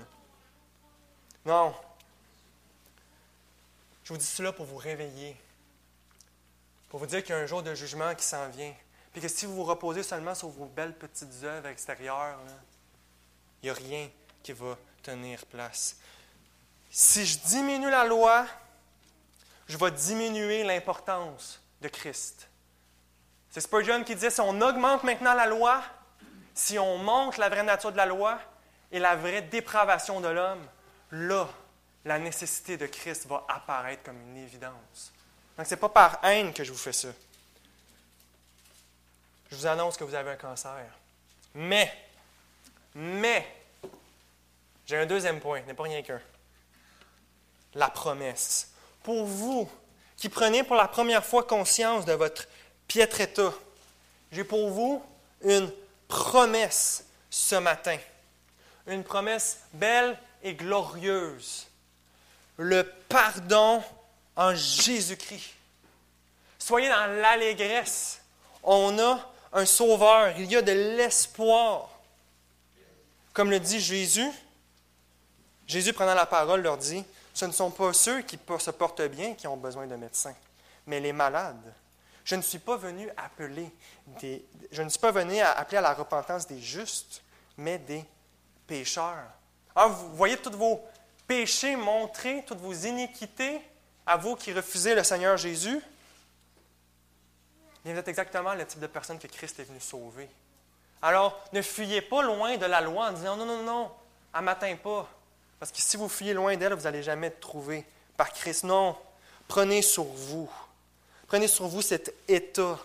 [1.45, 1.73] Non.
[4.05, 5.35] Je vous dis cela pour vous réveiller,
[6.89, 8.73] pour vous dire qu'il y a un jour de jugement qui s'en vient.
[9.11, 12.37] Puis que si vous vous reposez seulement sur vos belles petites œuvres extérieures,
[13.61, 14.07] il n'y a rien
[14.43, 15.97] qui va tenir place.
[16.91, 18.45] Si je diminue la loi,
[19.67, 22.47] je vais diminuer l'importance de Christ.
[23.49, 25.81] C'est Spurgeon qui disait, si on augmente maintenant la loi,
[26.53, 28.39] si on montre la vraie nature de la loi
[28.91, 30.63] et la vraie dépravation de l'homme,
[31.09, 31.49] là,
[32.05, 35.11] la nécessité de Christ va apparaître comme une évidence.
[35.57, 37.09] Donc, ce n'est pas par haine que je vous fais ça
[39.49, 40.85] je vous annonce que vous avez un cancer.
[41.53, 41.91] Mais,
[42.93, 43.47] mais,
[44.85, 46.21] j'ai un deuxième point, n'est pas rien qu'un.
[47.73, 48.71] La promesse.
[49.03, 49.69] Pour vous
[50.17, 52.47] qui prenez pour la première fois conscience de votre
[52.87, 53.53] piètre état,
[54.31, 55.03] j'ai pour vous
[55.41, 55.71] une
[56.07, 57.97] promesse ce matin.
[58.87, 61.67] Une promesse belle et glorieuse.
[62.57, 63.83] Le pardon
[64.35, 65.53] en Jésus-Christ.
[66.57, 68.21] Soyez dans l'allégresse.
[68.63, 69.19] On a
[69.53, 71.89] un sauveur, il y a de l'espoir.
[73.33, 74.29] Comme le dit Jésus,
[75.67, 79.33] Jésus prenant la parole leur dit, ce ne sont pas ceux qui se portent bien
[79.33, 80.35] qui ont besoin de médecins,
[80.87, 81.73] mais les malades.
[82.23, 83.69] Je ne suis pas venu appeler
[84.19, 87.21] des, je ne suis pas venu à appeler à la repentance des justes,
[87.57, 88.03] mais des
[88.65, 89.27] pécheurs.
[89.75, 90.81] Alors, vous voyez tous vos
[91.27, 93.61] péchés montrés, toutes vos iniquités
[94.05, 95.81] à vous qui refusez le Seigneur Jésus
[97.93, 100.27] vous êtes exactement le type de personne que Christ est venu sauver.
[101.01, 103.91] Alors, ne fuyez pas loin de la loi en disant non, non, non,
[104.33, 105.07] ne m'atteint pas.
[105.59, 107.85] Parce que si vous fuyez loin d'elle, vous n'allez jamais être trouvé
[108.17, 108.63] par Christ.
[108.63, 108.97] Non,
[109.47, 110.49] prenez sur vous.
[111.27, 112.79] Prenez sur vous cet état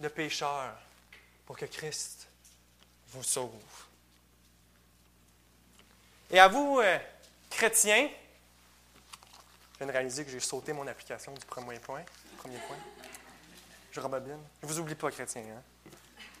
[0.00, 0.74] de pécheur
[1.46, 2.26] pour que Christ
[3.10, 3.52] vous sauve.
[6.30, 6.80] Et à vous,
[7.50, 8.08] chrétiens,
[9.72, 12.02] je viens de réaliser que j'ai sauté mon application du premier point.
[12.38, 12.76] Premier point.
[13.92, 15.42] Je ne vous oublie pas, chrétien.
[15.42, 15.62] Hein.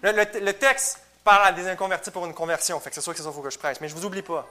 [0.02, 2.78] Le, texte parle à des inconvertis pour une conversion.
[2.80, 3.78] Fait que c'est sûr que c'est ça qu'il faut que je prêche.
[3.80, 4.46] Mais je vous oublie pas.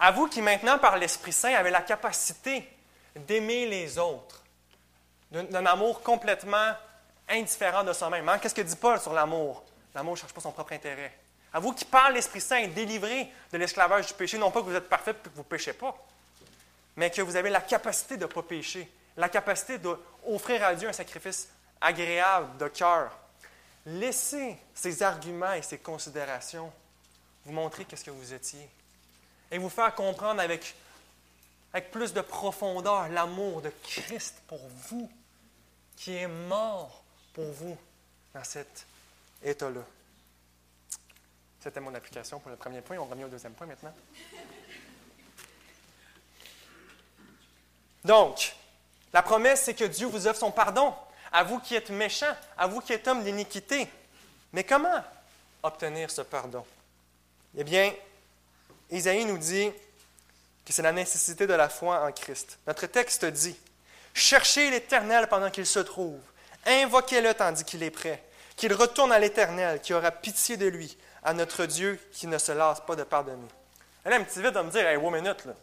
[0.00, 2.66] À vous qui, maintenant, par l'Esprit Saint, avez la capacité
[3.14, 4.42] d'aimer les autres,
[5.30, 6.72] d'un amour complètement
[7.28, 8.28] indifférent de soi-même.
[8.28, 8.38] Hein.
[8.38, 9.62] Qu'est-ce que dit Paul sur l'amour?
[9.94, 11.12] L'amour ne cherche pas son propre intérêt.
[11.56, 14.66] À vous qui, par l'Esprit Saint, êtes délivrés de l'esclavage du péché, non pas que
[14.66, 15.96] vous êtes parfait et que vous ne péchez pas,
[16.96, 20.86] mais que vous avez la capacité de ne pas pécher, la capacité d'offrir à Dieu
[20.86, 21.48] un sacrifice
[21.80, 23.10] agréable de cœur.
[23.86, 26.70] Laissez ces arguments et ces considérations
[27.46, 28.68] vous montrer qu'est-ce que vous étiez
[29.50, 30.74] et vous faire comprendre avec,
[31.72, 35.10] avec plus de profondeur l'amour de Christ pour vous,
[35.96, 37.78] qui est mort pour vous
[38.34, 38.84] dans cet
[39.42, 39.95] état-là.
[41.66, 42.96] C'était mon application pour le premier point.
[42.96, 43.92] On revient au deuxième point maintenant.
[48.04, 48.54] Donc,
[49.12, 50.94] la promesse, c'est que Dieu vous offre son pardon
[51.32, 53.88] à vous qui êtes méchants, à vous qui êtes hommes d'iniquité.
[54.52, 55.02] Mais comment
[55.60, 56.64] obtenir ce pardon?
[57.56, 57.92] Eh bien,
[58.92, 59.72] Isaïe nous dit
[60.64, 62.60] que c'est la nécessité de la foi en Christ.
[62.68, 63.58] Notre texte dit,
[64.14, 66.20] Cherchez l'Éternel pendant qu'il se trouve,
[66.64, 68.22] invoquez-le tandis qu'il est prêt,
[68.54, 72.52] qu'il retourne à l'Éternel, qui aura pitié de lui, à notre Dieu qui ne se
[72.52, 73.48] lasse pas de pardonner.
[74.04, 75.54] Elle a un petit vite de me dire, hey, wow, minute, là.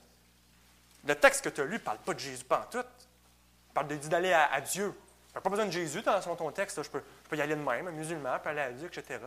[1.05, 2.77] Le texte que tu as lu ne parle pas de Jésus pas en tout.
[2.77, 4.93] Il parle d'aller à, à Dieu
[5.35, 6.81] n'as pas besoin de Jésus dans ton texte.
[6.81, 7.01] Je, peux,
[7.35, 9.19] y aller de même, un musulman peut aller à Dieu, etc.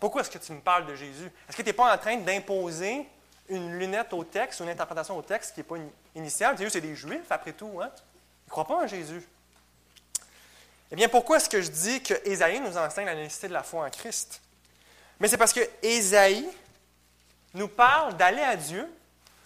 [0.00, 1.30] Pourquoi est-ce que tu me parles de Jésus?
[1.48, 3.06] Est-ce que tu n'es pas en train d'imposer
[3.48, 5.76] une lunette au texte, une interprétation au texte qui n'est pas
[6.14, 6.56] initiale?
[6.70, 7.80] c'est des Juifs, après tout.
[7.82, 7.90] Hein?
[7.94, 9.22] Ils ne croient pas en Jésus.
[10.90, 13.62] Eh bien, pourquoi est-ce que je dis que Ésaïe nous enseigne la nécessité de la
[13.62, 14.40] foi en Christ?
[15.20, 16.48] Mais c'est parce que Ésaïe
[17.54, 18.88] nous parle d'aller à Dieu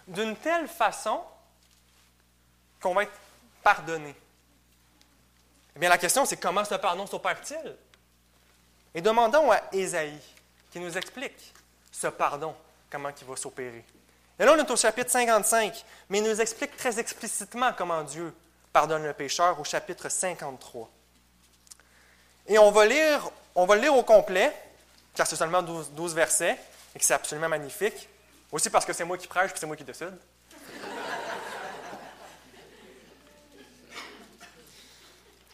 [0.07, 1.21] d'une telle façon
[2.81, 3.11] qu'on va être
[3.63, 4.15] pardonné.
[5.75, 7.75] Eh bien, la question, c'est comment ce pardon s'opère-t-il?
[8.95, 10.19] Et demandons à Ésaïe
[10.71, 11.53] qui nous explique
[11.91, 12.55] ce pardon,
[12.89, 13.85] comment il va s'opérer.
[14.39, 18.33] Et là, on est au chapitre 55, mais il nous explique très explicitement comment Dieu
[18.71, 20.89] pardonne le pécheur au chapitre 53.
[22.47, 24.55] Et on va lire, on va le lire au complet,
[25.15, 26.57] car c'est seulement 12, 12 versets,
[26.95, 28.07] et que c'est absolument magnifique.
[28.51, 30.17] Aussi parce que c'est moi qui prêche, puis c'est moi qui décide.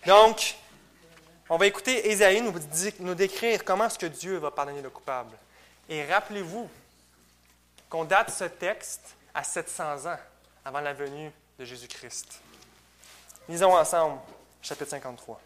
[0.05, 0.55] Donc,
[1.49, 2.53] on va écouter Ésaïe nous,
[2.99, 5.35] nous décrire comment est-ce que Dieu va pardonner le coupable.
[5.89, 6.69] Et rappelez-vous
[7.89, 10.19] qu'on date ce texte à 700 ans
[10.63, 12.39] avant la venue de Jésus-Christ.
[13.49, 14.19] Lisons ensemble,
[14.61, 15.39] chapitre 53.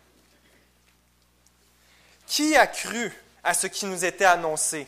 [2.27, 3.11] Qui a cru
[3.43, 4.87] à ce qui nous était annoncé?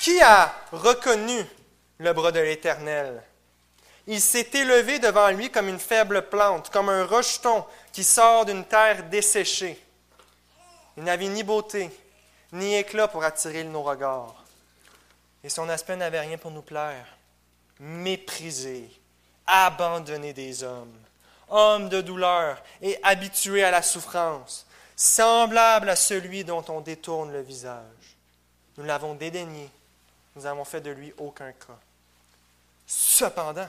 [0.00, 1.44] Qui a reconnu
[1.98, 3.22] le bras de l'Éternel?
[4.06, 8.64] Il s'est élevé devant lui comme une faible plante, comme un rejeton qui sort d'une
[8.64, 9.80] terre desséchée.
[10.96, 11.90] Il n'avait ni beauté,
[12.52, 14.42] ni éclat pour attirer nos regards.
[15.44, 17.06] Et son aspect n'avait rien pour nous plaire.
[17.78, 18.90] Méprisé,
[19.46, 20.98] abandonné des hommes,
[21.48, 27.42] homme de douleur et habitué à la souffrance, semblable à celui dont on détourne le
[27.42, 28.16] visage.
[28.76, 29.68] Nous l'avons dédaigné,
[30.36, 31.78] nous n'avons fait de lui aucun cas.
[32.86, 33.68] Cependant,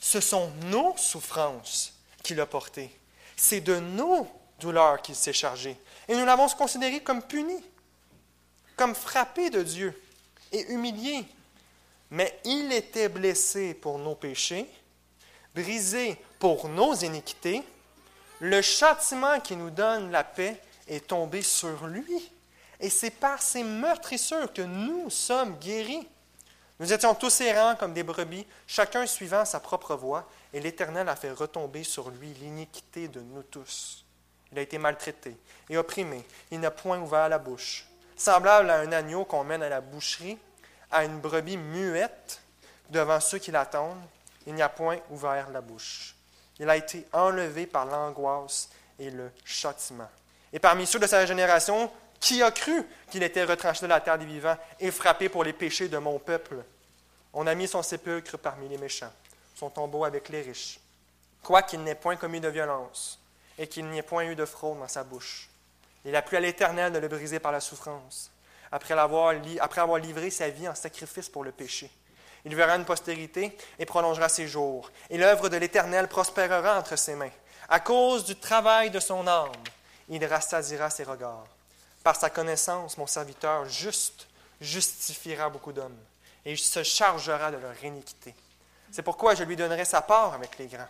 [0.00, 2.90] ce sont nos souffrances qu'il a portées.
[3.36, 4.28] C'est de nos
[4.60, 5.76] douleurs qu'il s'est chargé.
[6.08, 7.62] Et nous l'avons considéré comme puni,
[8.76, 10.00] comme frappé de Dieu
[10.52, 11.24] et humilié.
[12.10, 14.66] Mais il était blessé pour nos péchés,
[15.54, 17.62] brisé pour nos iniquités.
[18.40, 22.30] Le châtiment qui nous donne la paix est tombé sur lui.
[22.80, 26.06] Et c'est par ses meurtrissures que nous sommes guéris.
[26.78, 31.16] Nous étions tous errants comme des brebis, chacun suivant sa propre voie, et l'Éternel a
[31.16, 34.04] fait retomber sur lui l'iniquité de nous tous.
[34.52, 35.34] Il a été maltraité
[35.70, 36.22] et opprimé.
[36.50, 37.86] Il n'a point ouvert la bouche.
[38.14, 40.36] Semblable à un agneau qu'on mène à la boucherie,
[40.90, 42.42] à une brebis muette
[42.90, 44.02] devant ceux qui l'attendent,
[44.46, 46.15] il n'y a point ouvert la bouche.
[46.58, 50.08] Il a été enlevé par l'angoisse et le châtiment.
[50.52, 54.18] Et parmi ceux de sa génération, qui a cru qu'il était retranché de la terre
[54.18, 56.64] des vivants et frappé pour les péchés de mon peuple?
[57.34, 59.12] On a mis son sépulcre parmi les méchants,
[59.54, 60.80] son tombeau avec les riches.
[61.42, 63.20] Quoiqu'il n'ait point commis de violence,
[63.58, 65.48] et qu'il n'y ait point eu de fraude dans sa bouche.
[66.04, 68.30] Il a plu à l'Éternel de le briser par la souffrance,
[68.72, 71.90] après avoir, après avoir livré sa vie en sacrifice pour le péché.
[72.46, 77.14] Il verra une postérité et prolongera ses jours, et l'œuvre de l'Éternel prospérera entre ses
[77.14, 77.30] mains.
[77.68, 79.52] À cause du travail de son âme,
[80.08, 81.46] il rassasira ses regards.
[82.02, 84.28] Par sa connaissance, mon serviteur juste
[84.60, 85.98] justifiera beaucoup d'hommes,
[86.46, 88.34] et il se chargera de leur iniquité.
[88.90, 90.88] C'est pourquoi je lui donnerai sa part avec les grands.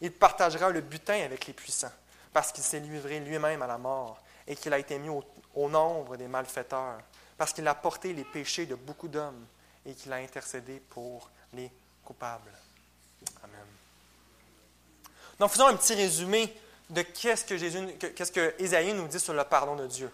[0.00, 1.90] Il partagera le butin avec les puissants
[2.32, 6.16] parce qu'il s'est livré lui-même à la mort et qu'il a été mis au, nombre
[6.16, 7.00] des malfaiteurs,
[7.36, 9.44] parce qu'il a porté les péchés de beaucoup d'hommes
[9.88, 11.70] et qu'il a intercédé pour les
[12.04, 12.52] coupables.
[13.42, 13.66] Amen.
[15.40, 16.54] Donc, faisons un petit résumé
[16.90, 17.78] de qu'est-ce que, Jésus,
[18.14, 20.10] qu'est-ce que Ésaïe nous dit sur le pardon de Dieu.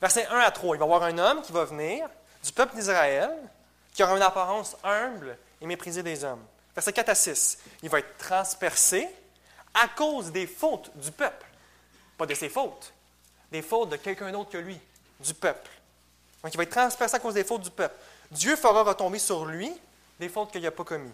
[0.00, 2.08] Versets 1 à 3, il va y avoir un homme qui va venir
[2.44, 3.30] du peuple d'Israël,
[3.92, 6.44] qui aura une apparence humble et méprisée des hommes.
[6.74, 9.08] Versets 4 à 6, il va être transpercé
[9.74, 11.46] à cause des fautes du peuple.
[12.16, 12.92] Pas de ses fautes,
[13.50, 14.78] des fautes de quelqu'un d'autre que lui,
[15.18, 15.70] du peuple.
[16.42, 17.94] Donc il va être transpercé à cause des fautes du peuple.
[18.30, 19.72] Dieu fera retomber sur lui
[20.18, 21.12] des fautes qu'il n'a pas commises.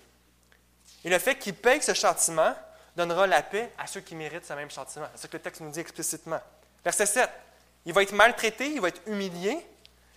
[1.04, 2.54] Et le fait qu'il paye ce châtiment
[2.96, 5.06] donnera la paix à ceux qui méritent ce même châtiment.
[5.14, 6.40] C'est ce que le texte nous dit explicitement.
[6.84, 7.30] Verset 7.
[7.86, 9.58] Il va être maltraité, il va être humilié,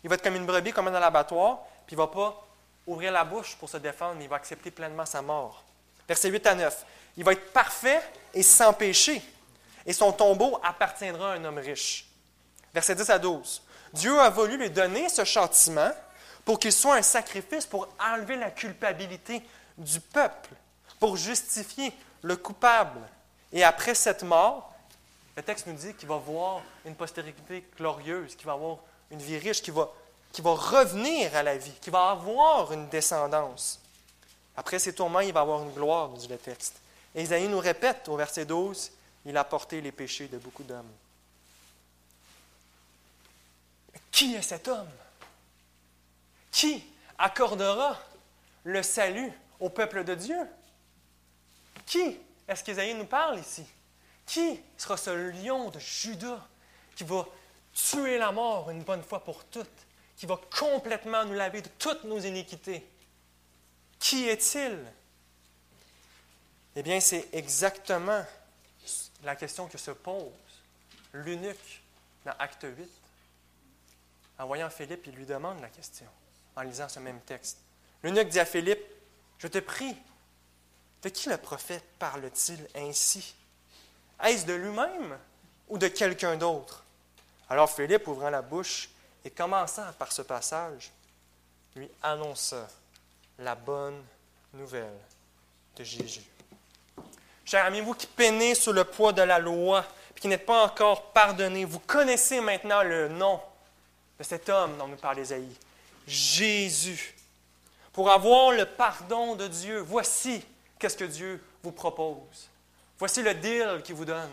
[0.03, 2.47] il va être comme une brebis, comme dans l'abattoir, puis il ne va pas
[2.85, 5.63] ouvrir la bouche pour se défendre, mais il va accepter pleinement sa mort.
[6.07, 6.85] Verset 8 à 9.
[7.17, 8.01] Il va être parfait
[8.33, 9.21] et sans péché
[9.85, 12.05] et son tombeau appartiendra à un homme riche.
[12.73, 13.61] Verset 10 à 12.
[13.93, 15.91] Dieu a voulu lui donner ce châtiment
[16.45, 19.41] pour qu'il soit un sacrifice pour enlever la culpabilité
[19.77, 20.49] du peuple,
[20.99, 22.99] pour justifier le coupable.
[23.51, 24.73] Et après cette mort,
[25.35, 28.77] le texte nous dit qu'il va voir une postérité glorieuse, qu'il va avoir
[29.11, 29.89] une vie riche, qu'il va,
[30.39, 33.79] va revenir à la vie, qu'il va avoir une descendance.
[34.55, 36.75] Après ces tourments, il va avoir une gloire, nous dit le texte.
[37.13, 38.91] Et Isaïe nous répète au verset 12
[39.27, 40.89] il a porté les péchés de beaucoup d'hommes.
[44.17, 44.89] Qui est cet homme?
[46.51, 46.83] Qui
[47.19, 48.01] accordera
[48.63, 50.39] le salut au peuple de Dieu?
[51.85, 53.63] Qui est-ce qu'Ésaïe nous parle ici?
[54.25, 56.43] Qui sera ce lion de Judas
[56.95, 57.27] qui va
[57.71, 62.03] tuer la mort une bonne fois pour toutes, qui va complètement nous laver de toutes
[62.05, 62.89] nos iniquités?
[63.99, 64.79] Qui est-il?
[66.75, 68.25] Eh bien, c'est exactement
[69.23, 70.33] la question que se pose
[71.11, 71.83] l'eunuque
[72.25, 72.89] dans Acte 8.
[74.39, 76.05] En voyant Philippe, il lui demande la question,
[76.55, 77.59] en lisant ce même texte.
[78.03, 78.83] L'eunuque dit à Philippe,
[79.39, 79.95] Je te prie,
[81.01, 83.35] de qui le prophète parle-t-il ainsi?
[84.23, 85.17] Est-ce de lui-même
[85.69, 86.83] ou de quelqu'un d'autre
[87.49, 88.89] Alors Philippe, ouvrant la bouche
[89.23, 90.91] et commençant par ce passage,
[91.75, 92.67] lui annonça
[93.39, 94.03] la bonne
[94.53, 94.97] nouvelle
[95.75, 96.23] de Jésus.
[97.45, 99.85] Chers amis, vous qui peinez sous le poids de la loi
[100.15, 103.39] et qui n'êtes pas encore pardonnés, vous connaissez maintenant le nom
[104.17, 105.23] de cet homme dont nous parle
[106.07, 107.15] Jésus.
[107.93, 110.43] Pour avoir le pardon de Dieu, voici
[110.79, 112.49] qu'est-ce que Dieu vous propose.
[112.99, 114.29] Voici le deal qu'il vous donne.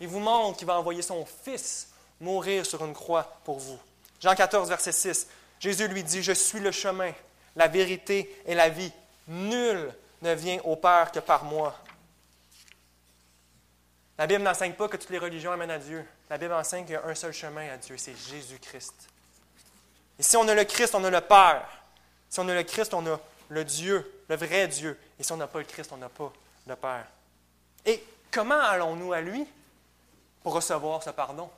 [0.00, 1.88] Il vous montre qu'il va envoyer son Fils
[2.20, 3.78] mourir sur une croix pour vous.
[4.20, 5.26] Jean 14, verset 6.
[5.60, 7.12] Jésus lui dit, Je suis le chemin,
[7.56, 8.92] la vérité et la vie.
[9.28, 9.92] Nul
[10.22, 11.76] ne vient au Père que par moi.
[14.18, 16.04] La Bible n'enseigne pas que toutes les religions amènent à Dieu.
[16.30, 19.11] La Bible enseigne qu'il y a un seul chemin à Dieu, c'est Jésus-Christ.
[20.18, 21.68] Et si on a le Christ, on a le Père.
[22.28, 24.98] Si on a le Christ, on a le Dieu, le vrai Dieu.
[25.18, 26.32] Et si on n'a pas le Christ, on n'a pas
[26.66, 27.06] le Père.
[27.84, 29.46] Et comment allons-nous à lui
[30.42, 31.50] pour recevoir ce pardon?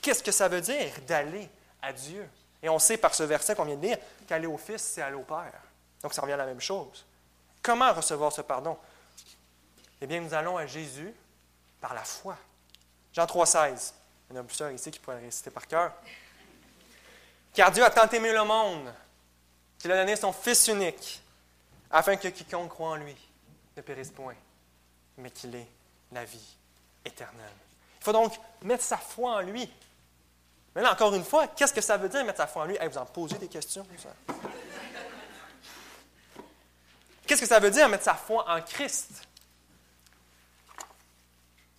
[0.00, 1.48] Qu'est-ce que ça veut dire d'aller
[1.82, 2.28] à Dieu?
[2.62, 5.16] Et on sait par ce verset qu'on vient de lire qu'aller au Fils, c'est aller
[5.16, 5.60] au Père.
[6.02, 7.04] Donc ça revient à la même chose.
[7.62, 8.76] Comment recevoir ce pardon?
[10.00, 11.12] Eh bien, nous allons à Jésus
[11.80, 12.36] par la foi.
[13.12, 13.92] Jean 3,16.
[14.28, 15.92] Il y en a plusieurs ici qui pourraient réciter par cœur.
[17.54, 18.92] Car Dieu a tant aimé le monde
[19.78, 21.22] qu'il a donné son Fils unique,
[21.90, 23.16] afin que quiconque croit en lui
[23.76, 24.34] ne périsse point,
[25.18, 25.68] mais qu'il ait
[26.10, 26.56] la vie
[27.04, 27.52] éternelle.
[28.00, 29.70] Il faut donc mettre sa foi en lui.
[30.74, 32.76] Mais là, encore une fois, qu'est-ce que ça veut dire mettre sa foi en lui?
[32.76, 33.86] vous en posez des questions.
[37.26, 39.28] Qu'est-ce que ça veut dire mettre sa foi en Christ?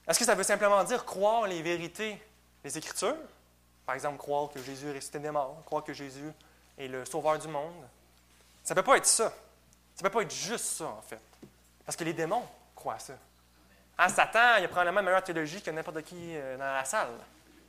[0.07, 2.21] Est-ce que ça veut simplement dire croire les vérités
[2.63, 3.17] des Écritures?
[3.85, 6.31] Par exemple, croire que Jésus est ressuscité des morts, croire que Jésus
[6.77, 7.85] est le sauveur du monde.
[8.63, 9.29] Ça ne peut pas être ça.
[9.29, 11.21] Ça ne peut pas être juste ça, en fait.
[11.85, 12.43] Parce que les démons
[12.75, 13.13] croient à ça.
[13.97, 17.13] En Satan, il a probablement une meilleure théologie que n'importe qui euh, dans la salle.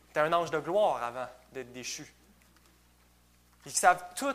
[0.09, 2.13] C'était un ange de gloire avant d'être déchu.
[3.65, 4.35] Ils savent tout.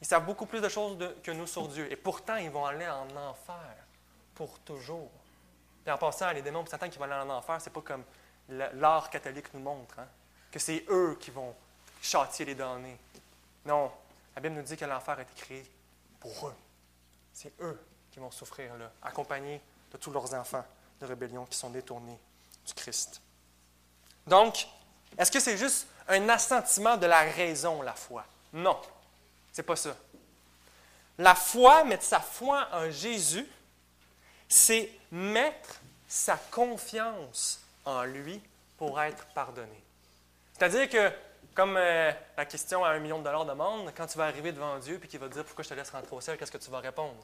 [0.00, 1.90] Ils savent beaucoup plus de choses que nous sur Dieu.
[1.90, 3.76] Et pourtant, ils vont aller en enfer
[4.34, 5.10] pour toujours.
[5.86, 8.04] Et en passant, les démons Satan qui vont aller en enfer, c'est pas comme
[8.48, 10.06] l'art catholique nous montre, hein,
[10.54, 11.52] que c'est eux qui vont
[12.00, 12.96] châtier les damnés.
[13.66, 13.90] Non,
[14.36, 15.66] la Bible nous dit que l'enfer a été créé
[16.20, 16.54] pour eux.
[17.32, 20.64] C'est eux qui vont souffrir là, accompagnés de tous leurs enfants
[21.00, 22.16] de rébellion qui sont détournés
[22.64, 23.20] du Christ.
[24.28, 24.68] Donc,
[25.18, 28.24] est-ce que c'est juste un assentiment de la raison, la foi?
[28.52, 28.80] Non,
[29.50, 29.96] c'est pas ça.
[31.18, 33.50] La foi, mettre sa foi en Jésus,
[34.48, 38.40] c'est mettre sa confiance en lui
[38.76, 39.83] pour être pardonné.
[40.56, 41.12] C'est-à-dire que,
[41.54, 44.78] comme euh, la question à un million de dollars demande, quand tu vas arriver devant
[44.78, 46.58] Dieu et qu'il va te dire pourquoi je te laisse rentrer au ciel, qu'est-ce que
[46.58, 47.16] tu vas répondre?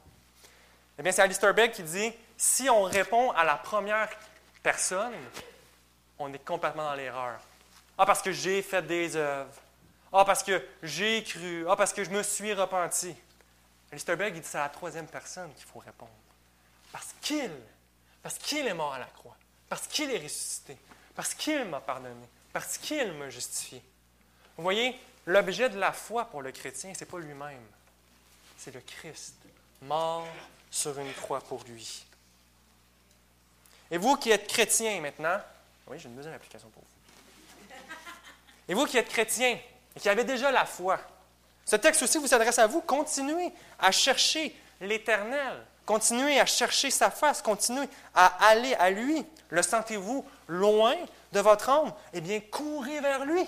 [0.99, 4.09] Eh bien, c'est Alistair Begg qui dit si on répond à la première
[4.61, 5.13] personne,
[6.19, 7.39] on est complètement dans l'erreur.
[7.97, 9.53] Ah, parce que j'ai fait des œuvres.
[10.11, 11.65] Ah, parce que j'ai cru.
[11.69, 13.15] Ah, parce que je me suis repenti.
[13.91, 16.11] Alistair Begg, il dit c'est à la troisième personne qu'il faut répondre.
[16.91, 17.51] Parce qu'il,
[18.21, 19.35] parce qu'il est mort à la croix,
[19.69, 20.77] parce qu'il est ressuscité,
[21.15, 23.81] parce qu'il m'a pardonné, parce qu'il m'a justifié.
[24.57, 27.65] Vous voyez, l'objet de la foi pour le chrétien, ce n'est pas lui-même,
[28.57, 29.35] c'est le Christ,
[29.81, 30.27] mort
[30.69, 32.05] sur une croix pour lui.
[33.89, 35.39] Et vous qui êtes chrétien maintenant,
[35.87, 37.75] oui, j'ai une deuxième application pour vous.
[38.67, 39.59] Et vous qui êtes chrétien
[39.95, 40.99] et qui avez déjà la foi,
[41.65, 42.81] ce texte aussi vous s'adresse à vous.
[42.81, 45.65] Continuez à chercher l'Éternel.
[45.85, 49.25] Continuez à chercher sa face, continuez à aller à lui.
[49.49, 50.95] Le sentez-vous loin
[51.31, 51.93] de votre âme?
[52.13, 53.41] Eh bien, courez vers lui.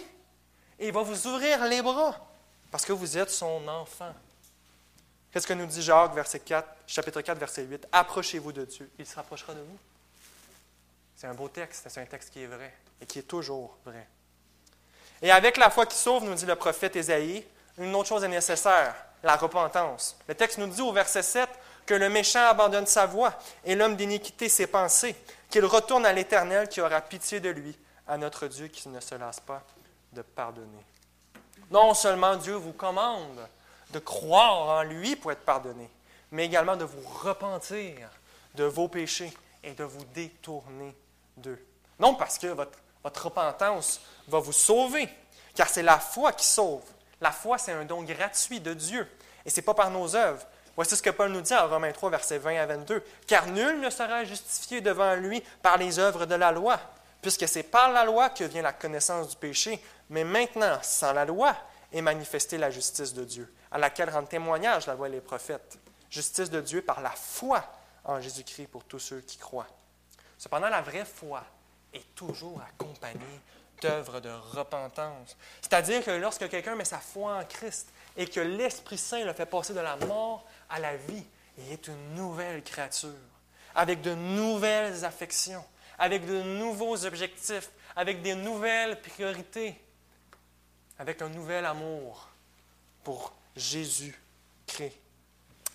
[0.80, 2.20] Et il va vous ouvrir les bras
[2.72, 4.14] parce que vous êtes son enfant.
[5.32, 7.88] Qu'est-ce que nous dit Jacques, verset 4, chapitre 4, verset 8?
[7.92, 9.78] Approchez-vous de Dieu, il se rapprochera de vous.
[11.16, 14.08] C'est un beau texte, c'est un texte qui est vrai et qui est toujours vrai.
[15.22, 17.46] Et avec la foi qui sauve, nous dit le prophète Ésaïe,
[17.78, 20.18] une autre chose est nécessaire, la repentance.
[20.28, 21.50] Le texte nous dit au verset 7
[21.86, 25.16] que le méchant abandonne sa voie et l'homme d'iniquité ses pensées,
[25.54, 27.78] qu'il retourne à l'Éternel qui aura pitié de lui,
[28.08, 29.62] à notre Dieu qui ne se lasse pas
[30.12, 30.84] de pardonner.
[31.70, 33.48] Non seulement Dieu vous commande
[33.92, 35.88] de croire en lui pour être pardonné,
[36.32, 38.10] mais également de vous repentir
[38.56, 39.32] de vos péchés
[39.64, 40.96] et de vous détourner
[41.38, 41.64] d'eux.
[42.00, 45.08] Non parce que votre, repentance va vous sauver,
[45.54, 46.82] car c'est la foi qui sauve.
[47.22, 49.08] La foi, c'est un don gratuit de Dieu,
[49.46, 50.48] et ce n'est pas par nos œuvres.
[50.76, 53.04] Voici ce que Paul nous dit en Romains 3, versets 20 à 22.
[53.28, 56.80] Car nul ne sera justifié devant lui par les œuvres de la loi,
[57.22, 59.80] puisque c'est par la loi que vient la connaissance du péché.
[60.10, 61.56] Mais maintenant, sans la loi,
[61.92, 65.78] est manifestée la justice de Dieu, à laquelle rendent témoignage la loi et les prophètes.
[66.10, 67.64] Justice de Dieu par la foi
[68.04, 69.68] en Jésus-Christ pour tous ceux qui croient.
[70.38, 71.44] Cependant, la vraie foi
[71.94, 73.42] est toujours accompagnée
[73.82, 75.38] d'œuvres de repentance.
[75.62, 79.46] C'est-à-dire que lorsque quelqu'un met sa foi en Christ et que l'Esprit Saint le fait
[79.46, 81.26] passer de la mort à la vie,
[81.58, 83.10] il est une nouvelle créature,
[83.76, 85.64] avec de nouvelles affections,
[85.98, 89.76] avec de nouveaux objectifs, avec des nouvelles priorités,
[91.00, 92.30] avec un nouvel amour
[93.04, 94.98] pour Jésus-Christ.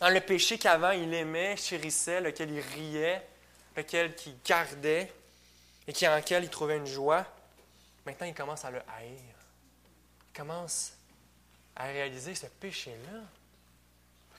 [0.00, 3.26] Dans le péché qu'avant il aimait, chérissait, lequel il riait,
[3.76, 5.12] lequel il gardait
[5.86, 7.26] et en lequel il trouvait une joie,
[8.04, 9.34] maintenant il commence à le haïr.
[10.30, 10.92] Il commence
[11.74, 13.20] à réaliser ce péché-là,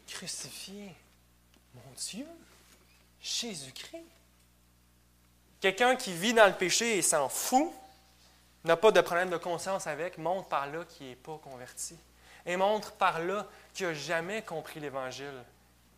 [0.10, 0.94] crucifié.
[1.76, 2.26] Mon Dieu,
[3.22, 4.04] Jésus-Christ.
[5.62, 7.72] Quelqu'un qui vit dans le péché et s'en fout,
[8.64, 11.98] n'a pas de problème de conscience avec, montre par là qu'il n'est pas converti.
[12.46, 15.44] Et montre par là qu'il n'a jamais compris l'Évangile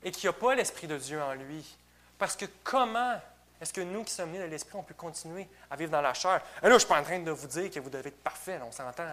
[0.04, 1.78] et qu'il n'a pas l'Esprit de Dieu en lui.
[2.18, 3.20] Parce que comment
[3.60, 6.14] est-ce que nous qui sommes nés de l'Esprit, on peut continuer à vivre dans la
[6.14, 6.42] chair?
[6.62, 8.60] Et je ne suis pas en train de vous dire que vous devez être parfait,
[8.64, 9.06] on s'entend.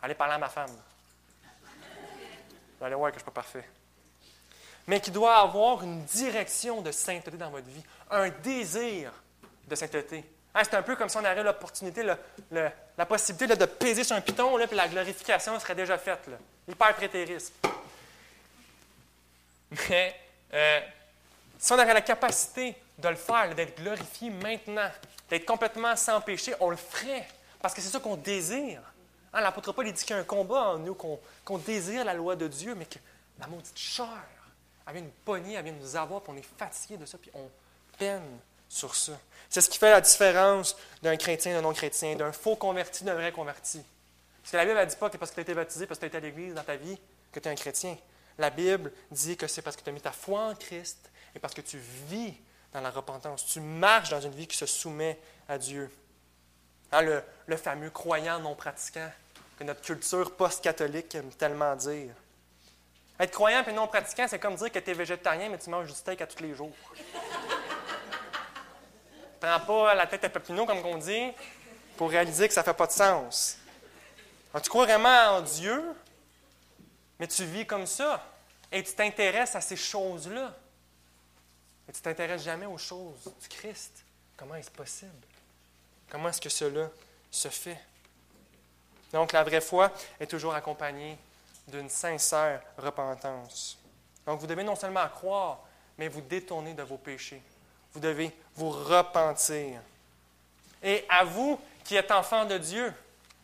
[0.00, 0.76] Allez parler à ma femme.
[2.80, 3.68] Allez voir que je ne suis pas parfait.
[4.88, 9.12] Mais qu'il doit avoir une direction de sainteté dans votre vie, un désir
[9.68, 10.24] de sainteté.
[10.54, 12.02] Hein, c'est un peu comme si on avait l'opportunité,
[12.50, 16.26] la possibilité de peser sur un piton, là, puis la glorification serait déjà faite.
[16.26, 16.38] Là.
[16.66, 17.52] Hyper prétérisme.
[19.90, 20.16] Mais
[20.54, 20.80] euh,
[21.58, 24.90] si on avait la capacité de le faire, d'être glorifié maintenant,
[25.28, 27.28] d'être complètement sans péché, on le ferait.
[27.60, 28.80] Parce que c'est ça qu'on désire.
[29.32, 32.36] Hein, L'apôtre Paul dit qu'il y a un combat en nous, qu'on désire la loi
[32.36, 32.98] de Dieu, mais que
[33.38, 34.06] la maudite chair,
[34.88, 37.30] elle vient nous pogner, elle vient nous avoir, puis on est fatigué de ça, puis
[37.34, 37.48] on
[37.98, 39.12] peine sur ça.
[39.50, 43.32] C'est ce qui fait la différence d'un chrétien d'un non-chrétien, d'un faux converti d'un vrai
[43.32, 43.82] converti.
[44.42, 45.98] Parce que la Bible ne dit pas que parce que tu as été baptisé, parce
[45.98, 46.98] que tu as été à l'Église dans ta vie,
[47.32, 47.96] que tu es un chrétien.
[48.38, 51.38] La Bible dit que c'est parce que tu as mis ta foi en Christ et
[51.38, 51.78] parce que tu
[52.08, 52.34] vis
[52.72, 53.46] dans la repentance.
[53.46, 55.18] Tu marches dans une vie qui se soumet
[55.48, 55.90] à Dieu.
[56.92, 59.10] Hein, le, le, fameux croyant non pratiquant
[59.58, 62.14] que notre culture post-catholique aime tellement dire.
[63.20, 65.88] Être croyant et non pratiquant, c'est comme dire que tu es végétarien, mais tu manges
[65.88, 66.72] du steak à tous les jours.
[69.40, 71.32] Prends pas la tête à Papineau, comme on dit,
[71.96, 73.58] pour réaliser que ça ne fait pas de sens.
[74.62, 75.82] tu crois vraiment en Dieu,
[77.18, 78.24] mais tu vis comme ça.
[78.70, 80.54] Et tu t'intéresses à ces choses-là.
[81.88, 84.04] Et tu t'intéresses jamais aux choses du Christ.
[84.36, 85.10] Comment est-ce possible?
[86.10, 86.90] Comment est-ce que cela
[87.30, 87.78] se fait?
[89.12, 89.90] Donc, la vraie foi
[90.20, 91.16] est toujours accompagnée
[91.68, 93.78] d'une sincère repentance.
[94.26, 95.60] Donc, vous devez non seulement croire,
[95.96, 97.42] mais vous détourner de vos péchés.
[97.92, 99.80] Vous devez vous repentir.
[100.82, 102.92] Et à vous qui êtes enfants de Dieu,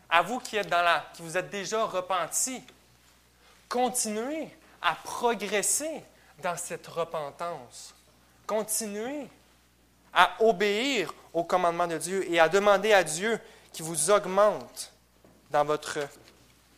[0.09, 2.63] à vous qui êtes dans la, qui vous êtes déjà repentis,
[3.67, 4.49] continuez
[4.81, 6.03] à progresser
[6.41, 7.93] dans cette repentance.
[8.45, 9.27] Continuez
[10.13, 13.39] à obéir au commandement de Dieu et à demander à Dieu
[13.73, 14.93] qui vous augmente
[15.49, 15.99] dans votre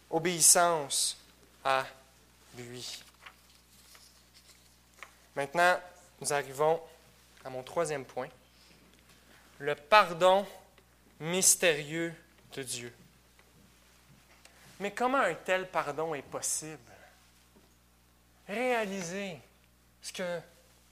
[0.09, 1.17] obéissance
[1.67, 1.85] à
[2.57, 3.03] lui.
[5.35, 5.77] Maintenant,
[6.21, 6.81] nous arrivons
[7.43, 8.29] à mon troisième point,
[9.59, 10.47] le pardon
[11.19, 12.15] mystérieux
[12.53, 12.95] de Dieu.
[14.79, 16.79] Mais comment un tel pardon est possible?
[18.47, 19.37] Réalisez
[20.01, 20.39] ce que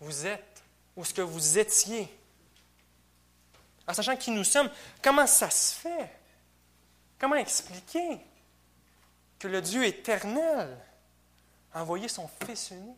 [0.02, 0.62] vous êtes
[0.98, 2.14] ou ce que vous étiez.
[3.88, 4.70] En sachant qui nous sommes,
[5.02, 6.12] comment ça se fait?
[7.18, 8.20] Comment expliquer?
[9.46, 10.76] Que le Dieu éternel
[11.72, 12.98] a envoyé son Fils unique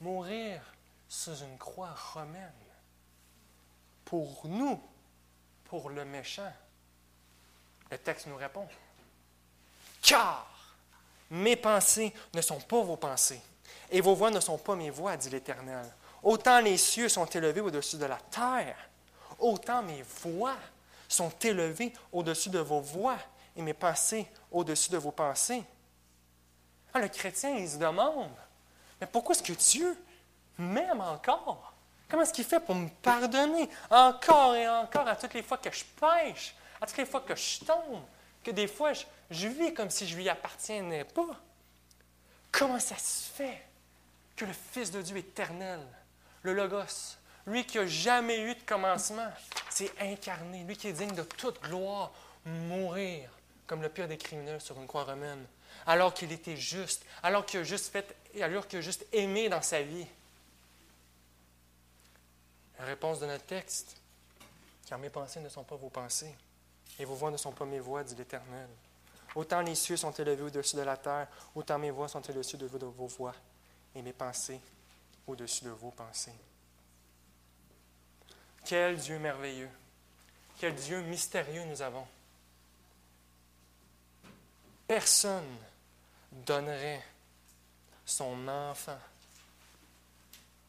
[0.00, 0.62] mourir
[1.08, 2.52] sous une croix romaine
[4.04, 4.80] pour nous,
[5.64, 6.52] pour le méchant?
[7.90, 8.68] Le texte nous répond.
[10.02, 10.76] Car
[11.32, 13.42] mes pensées ne sont pas vos pensées,
[13.90, 15.92] et vos voix ne sont pas mes voix, dit l'Éternel.
[16.22, 18.76] Autant les cieux sont élevés au-dessus de la terre,
[19.40, 20.56] autant mes voix
[21.08, 23.18] sont élevées au-dessus de vos voix,
[23.56, 25.62] et mes pensées au-dessus de vos pensées.
[26.94, 28.32] Ah, le chrétien, il se demande,
[29.00, 29.96] mais pourquoi est-ce que Dieu
[30.58, 31.74] m'aime encore?
[32.08, 35.70] Comment est-ce qu'il fait pour me pardonner encore et encore à toutes les fois que
[35.70, 38.02] je pêche, à toutes les fois que je tombe,
[38.42, 38.92] que des fois
[39.30, 41.36] je, vis comme si je lui appartiennais pas?
[42.50, 43.62] Comment ça se fait
[44.36, 45.80] que le Fils de Dieu éternel,
[46.42, 49.30] le Logos, lui qui n'a jamais eu de commencement,
[49.68, 52.12] s'est incarné, lui qui est digne de toute gloire,
[52.44, 53.28] mourir
[53.66, 55.44] comme le pire des criminels sur une croix romaine,
[55.86, 59.62] alors qu'il était juste, alors qu'il a juste fait, alors qu'il a juste aimé dans
[59.62, 60.06] sa vie.
[62.78, 63.96] La réponse de notre texte,
[64.86, 66.34] car mes pensées ne sont pas vos pensées,
[66.98, 68.68] et vos voix ne sont pas mes voix, dit l'Éternel.
[69.34, 72.66] Autant les cieux sont élevés au-dessus de la terre, autant mes voix sont au-dessus de
[72.66, 73.34] vos voix,
[73.94, 74.60] et mes pensées
[75.26, 76.32] au-dessus de vos pensées.
[78.64, 79.70] Quel Dieu merveilleux,
[80.58, 82.06] quel Dieu mystérieux nous avons.
[84.86, 85.56] Personne
[86.30, 87.02] donnerait
[88.04, 88.98] son enfant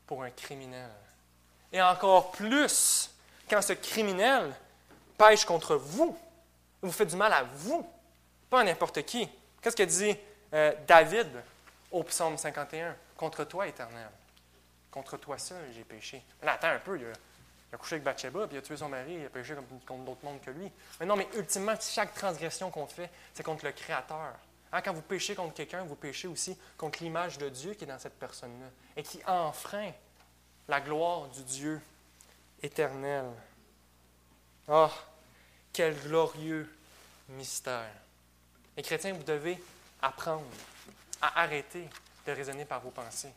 [0.06, 0.90] pour un criminel.
[1.72, 3.12] Et encore plus
[3.50, 4.54] quand ce criminel
[5.18, 6.18] pêche contre vous,
[6.82, 7.88] vous fait du mal à vous,
[8.50, 9.30] pas à n'importe qui.
[9.62, 10.16] Qu'est-ce que dit
[10.54, 11.28] euh, David
[11.92, 12.96] au psaume 51?
[13.16, 14.10] Contre toi, éternel.
[14.92, 16.24] Contre toi seul, j'ai péché.
[16.42, 17.06] Attends un peu, il
[17.76, 19.54] couché avec Bathsheba, puis il a tué son mari, il a péché
[19.86, 20.72] contre d'autres mondes que lui.
[21.00, 24.36] Mais non, mais ultimement, chaque transgression qu'on fait, c'est contre le Créateur.
[24.72, 27.88] Hein, quand vous péchez contre quelqu'un, vous péchez aussi contre l'image de Dieu qui est
[27.88, 29.92] dans cette personne-là et qui enfreint
[30.68, 31.82] la gloire du Dieu
[32.62, 33.26] éternel.
[34.68, 34.90] Oh,
[35.72, 36.70] quel glorieux
[37.30, 37.92] mystère.
[38.76, 39.62] Les chrétiens, vous devez
[40.02, 40.46] apprendre
[41.22, 41.88] à arrêter
[42.26, 43.32] de raisonner par vos pensées.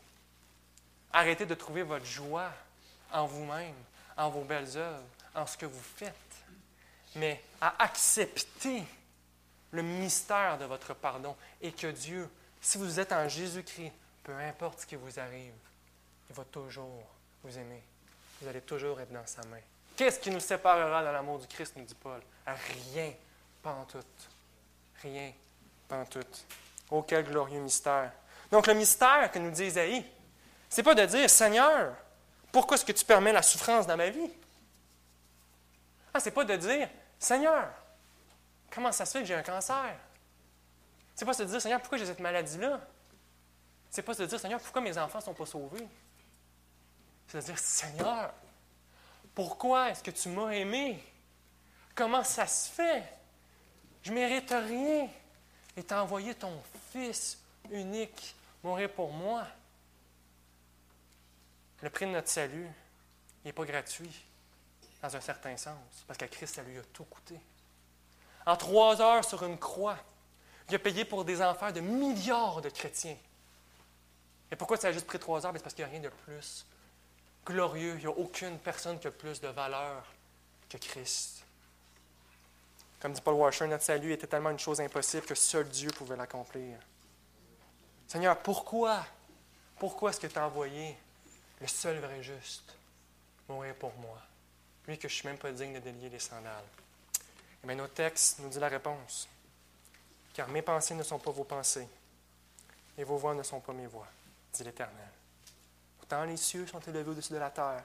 [1.13, 2.51] Arrêtez de trouver votre joie
[3.11, 3.75] en vous-même,
[4.21, 5.03] en vos belles œuvres,
[5.33, 6.13] en ce que vous faites,
[7.15, 8.83] mais à accepter
[9.71, 13.91] le mystère de votre pardon et que Dieu, si vous êtes en Jésus-Christ,
[14.23, 15.53] peu importe ce qui vous arrive,
[16.29, 17.03] il va toujours
[17.43, 17.81] vous aimer.
[18.41, 19.59] Vous allez toujours être dans sa main.
[19.95, 22.21] Qu'est-ce qui nous séparera de l'amour du Christ, nous dit Paul?
[22.45, 23.13] Rien,
[23.61, 23.99] pas en tout.
[25.01, 25.31] Rien,
[25.87, 26.19] pas en tout.
[26.91, 28.11] Oh, quel glorieux mystère.
[28.51, 30.05] Donc, le mystère que nous dit Isaïe,
[30.69, 31.95] c'est pas de dire, Seigneur,
[32.51, 34.31] pourquoi est-ce que tu permets la souffrance dans ma vie?
[36.13, 37.69] Ah, c'est pas de dire, Seigneur,
[38.69, 39.95] comment ça se fait que j'ai un cancer?
[41.15, 42.81] C'est pas de dire, Seigneur, pourquoi j'ai cette maladie-là?
[43.89, 45.87] C'est pas de dire, Seigneur, pourquoi mes enfants ne sont pas sauvés?
[47.27, 48.33] C'est de dire, Seigneur,
[49.33, 51.01] pourquoi est-ce que tu m'as aimé?
[51.95, 53.03] Comment ça se fait?
[54.03, 55.07] Je mérite rien.
[55.77, 57.37] Et tu as envoyé ton Fils
[57.69, 59.45] unique mourir pour moi.
[61.81, 62.67] Le prix de notre salut
[63.43, 64.23] n'est pas gratuit,
[65.01, 67.39] dans un certain sens, parce que Christ, ça lui a tout coûté.
[68.45, 69.97] En trois heures sur une croix,
[70.69, 73.17] il a payé pour des enfers de milliards de chrétiens.
[74.51, 75.51] Et pourquoi ça a juste pris trois heures?
[75.51, 76.65] Ben, c'est parce qu'il n'y a rien de plus
[77.45, 77.95] glorieux.
[77.95, 80.05] Il n'y a aucune personne qui a plus de valeur
[80.69, 81.43] que Christ.
[82.99, 86.15] Comme dit Paul Washer, notre salut était tellement une chose impossible que seul Dieu pouvait
[86.15, 86.77] l'accomplir.
[88.07, 89.05] Seigneur, pourquoi?
[89.79, 90.95] Pourquoi est-ce que tu as envoyé
[91.61, 92.75] le seul vrai juste
[93.47, 94.19] mourir pour moi?
[94.87, 96.65] Lui que je ne suis même pas digne de délier les sandales.
[97.63, 99.27] Eh bien, notre texte nous dit la réponse.
[100.33, 101.87] Car mes pensées ne sont pas vos pensées,
[102.97, 104.07] et vos voix ne sont pas mes voix,
[104.53, 105.09] dit l'Éternel.
[106.01, 107.83] Autant les cieux sont élevés au-dessus de la terre,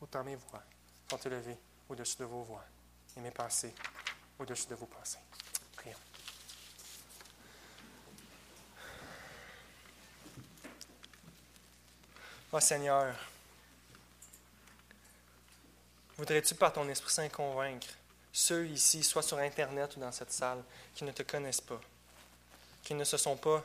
[0.00, 0.62] autant mes voix
[1.08, 1.56] sont élevées
[1.88, 2.64] au-dessus de vos voix,
[3.16, 3.74] et mes pensées
[4.38, 5.18] au-dessus de vos pensées.
[5.76, 5.96] Prions.
[12.50, 13.14] Oh Seigneur,
[16.16, 17.88] voudrais-tu par ton Esprit Saint convaincre
[18.32, 20.62] ceux ici, soit sur Internet ou dans cette salle,
[20.94, 21.80] qui ne te connaissent pas,
[22.82, 23.62] qui ne se sont pas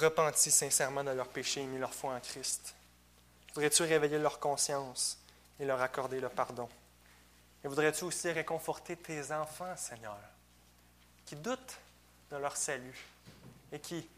[0.00, 2.74] repentis sincèrement de leurs péchés et mis leur foi en Christ?
[3.54, 5.16] Voudrais-tu réveiller leur conscience
[5.60, 6.68] et leur accorder le pardon?
[7.62, 10.18] Et voudrais-tu aussi réconforter tes enfants, Seigneur,
[11.26, 11.78] qui doutent
[12.32, 13.06] de leur salut
[13.70, 14.08] et qui,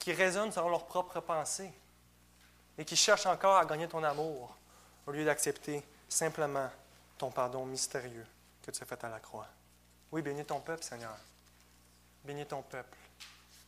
[0.00, 1.72] qui, raisonnent selon leurs propres pensées?
[2.82, 4.56] Et qui cherchent encore à gagner ton amour
[5.06, 6.68] au lieu d'accepter simplement
[7.16, 8.26] ton pardon mystérieux
[8.60, 9.46] que tu as fait à la croix.
[10.10, 11.16] Oui, bénis ton peuple, Seigneur.
[12.24, 12.98] Bénis ton peuple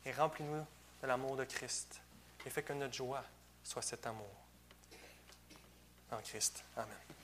[0.05, 0.67] et remplis-nous
[1.01, 2.01] de l'amour de Christ
[2.45, 3.23] et fais que notre joie
[3.63, 4.35] soit cet amour
[6.11, 6.65] en Christ.
[6.77, 7.24] Amen.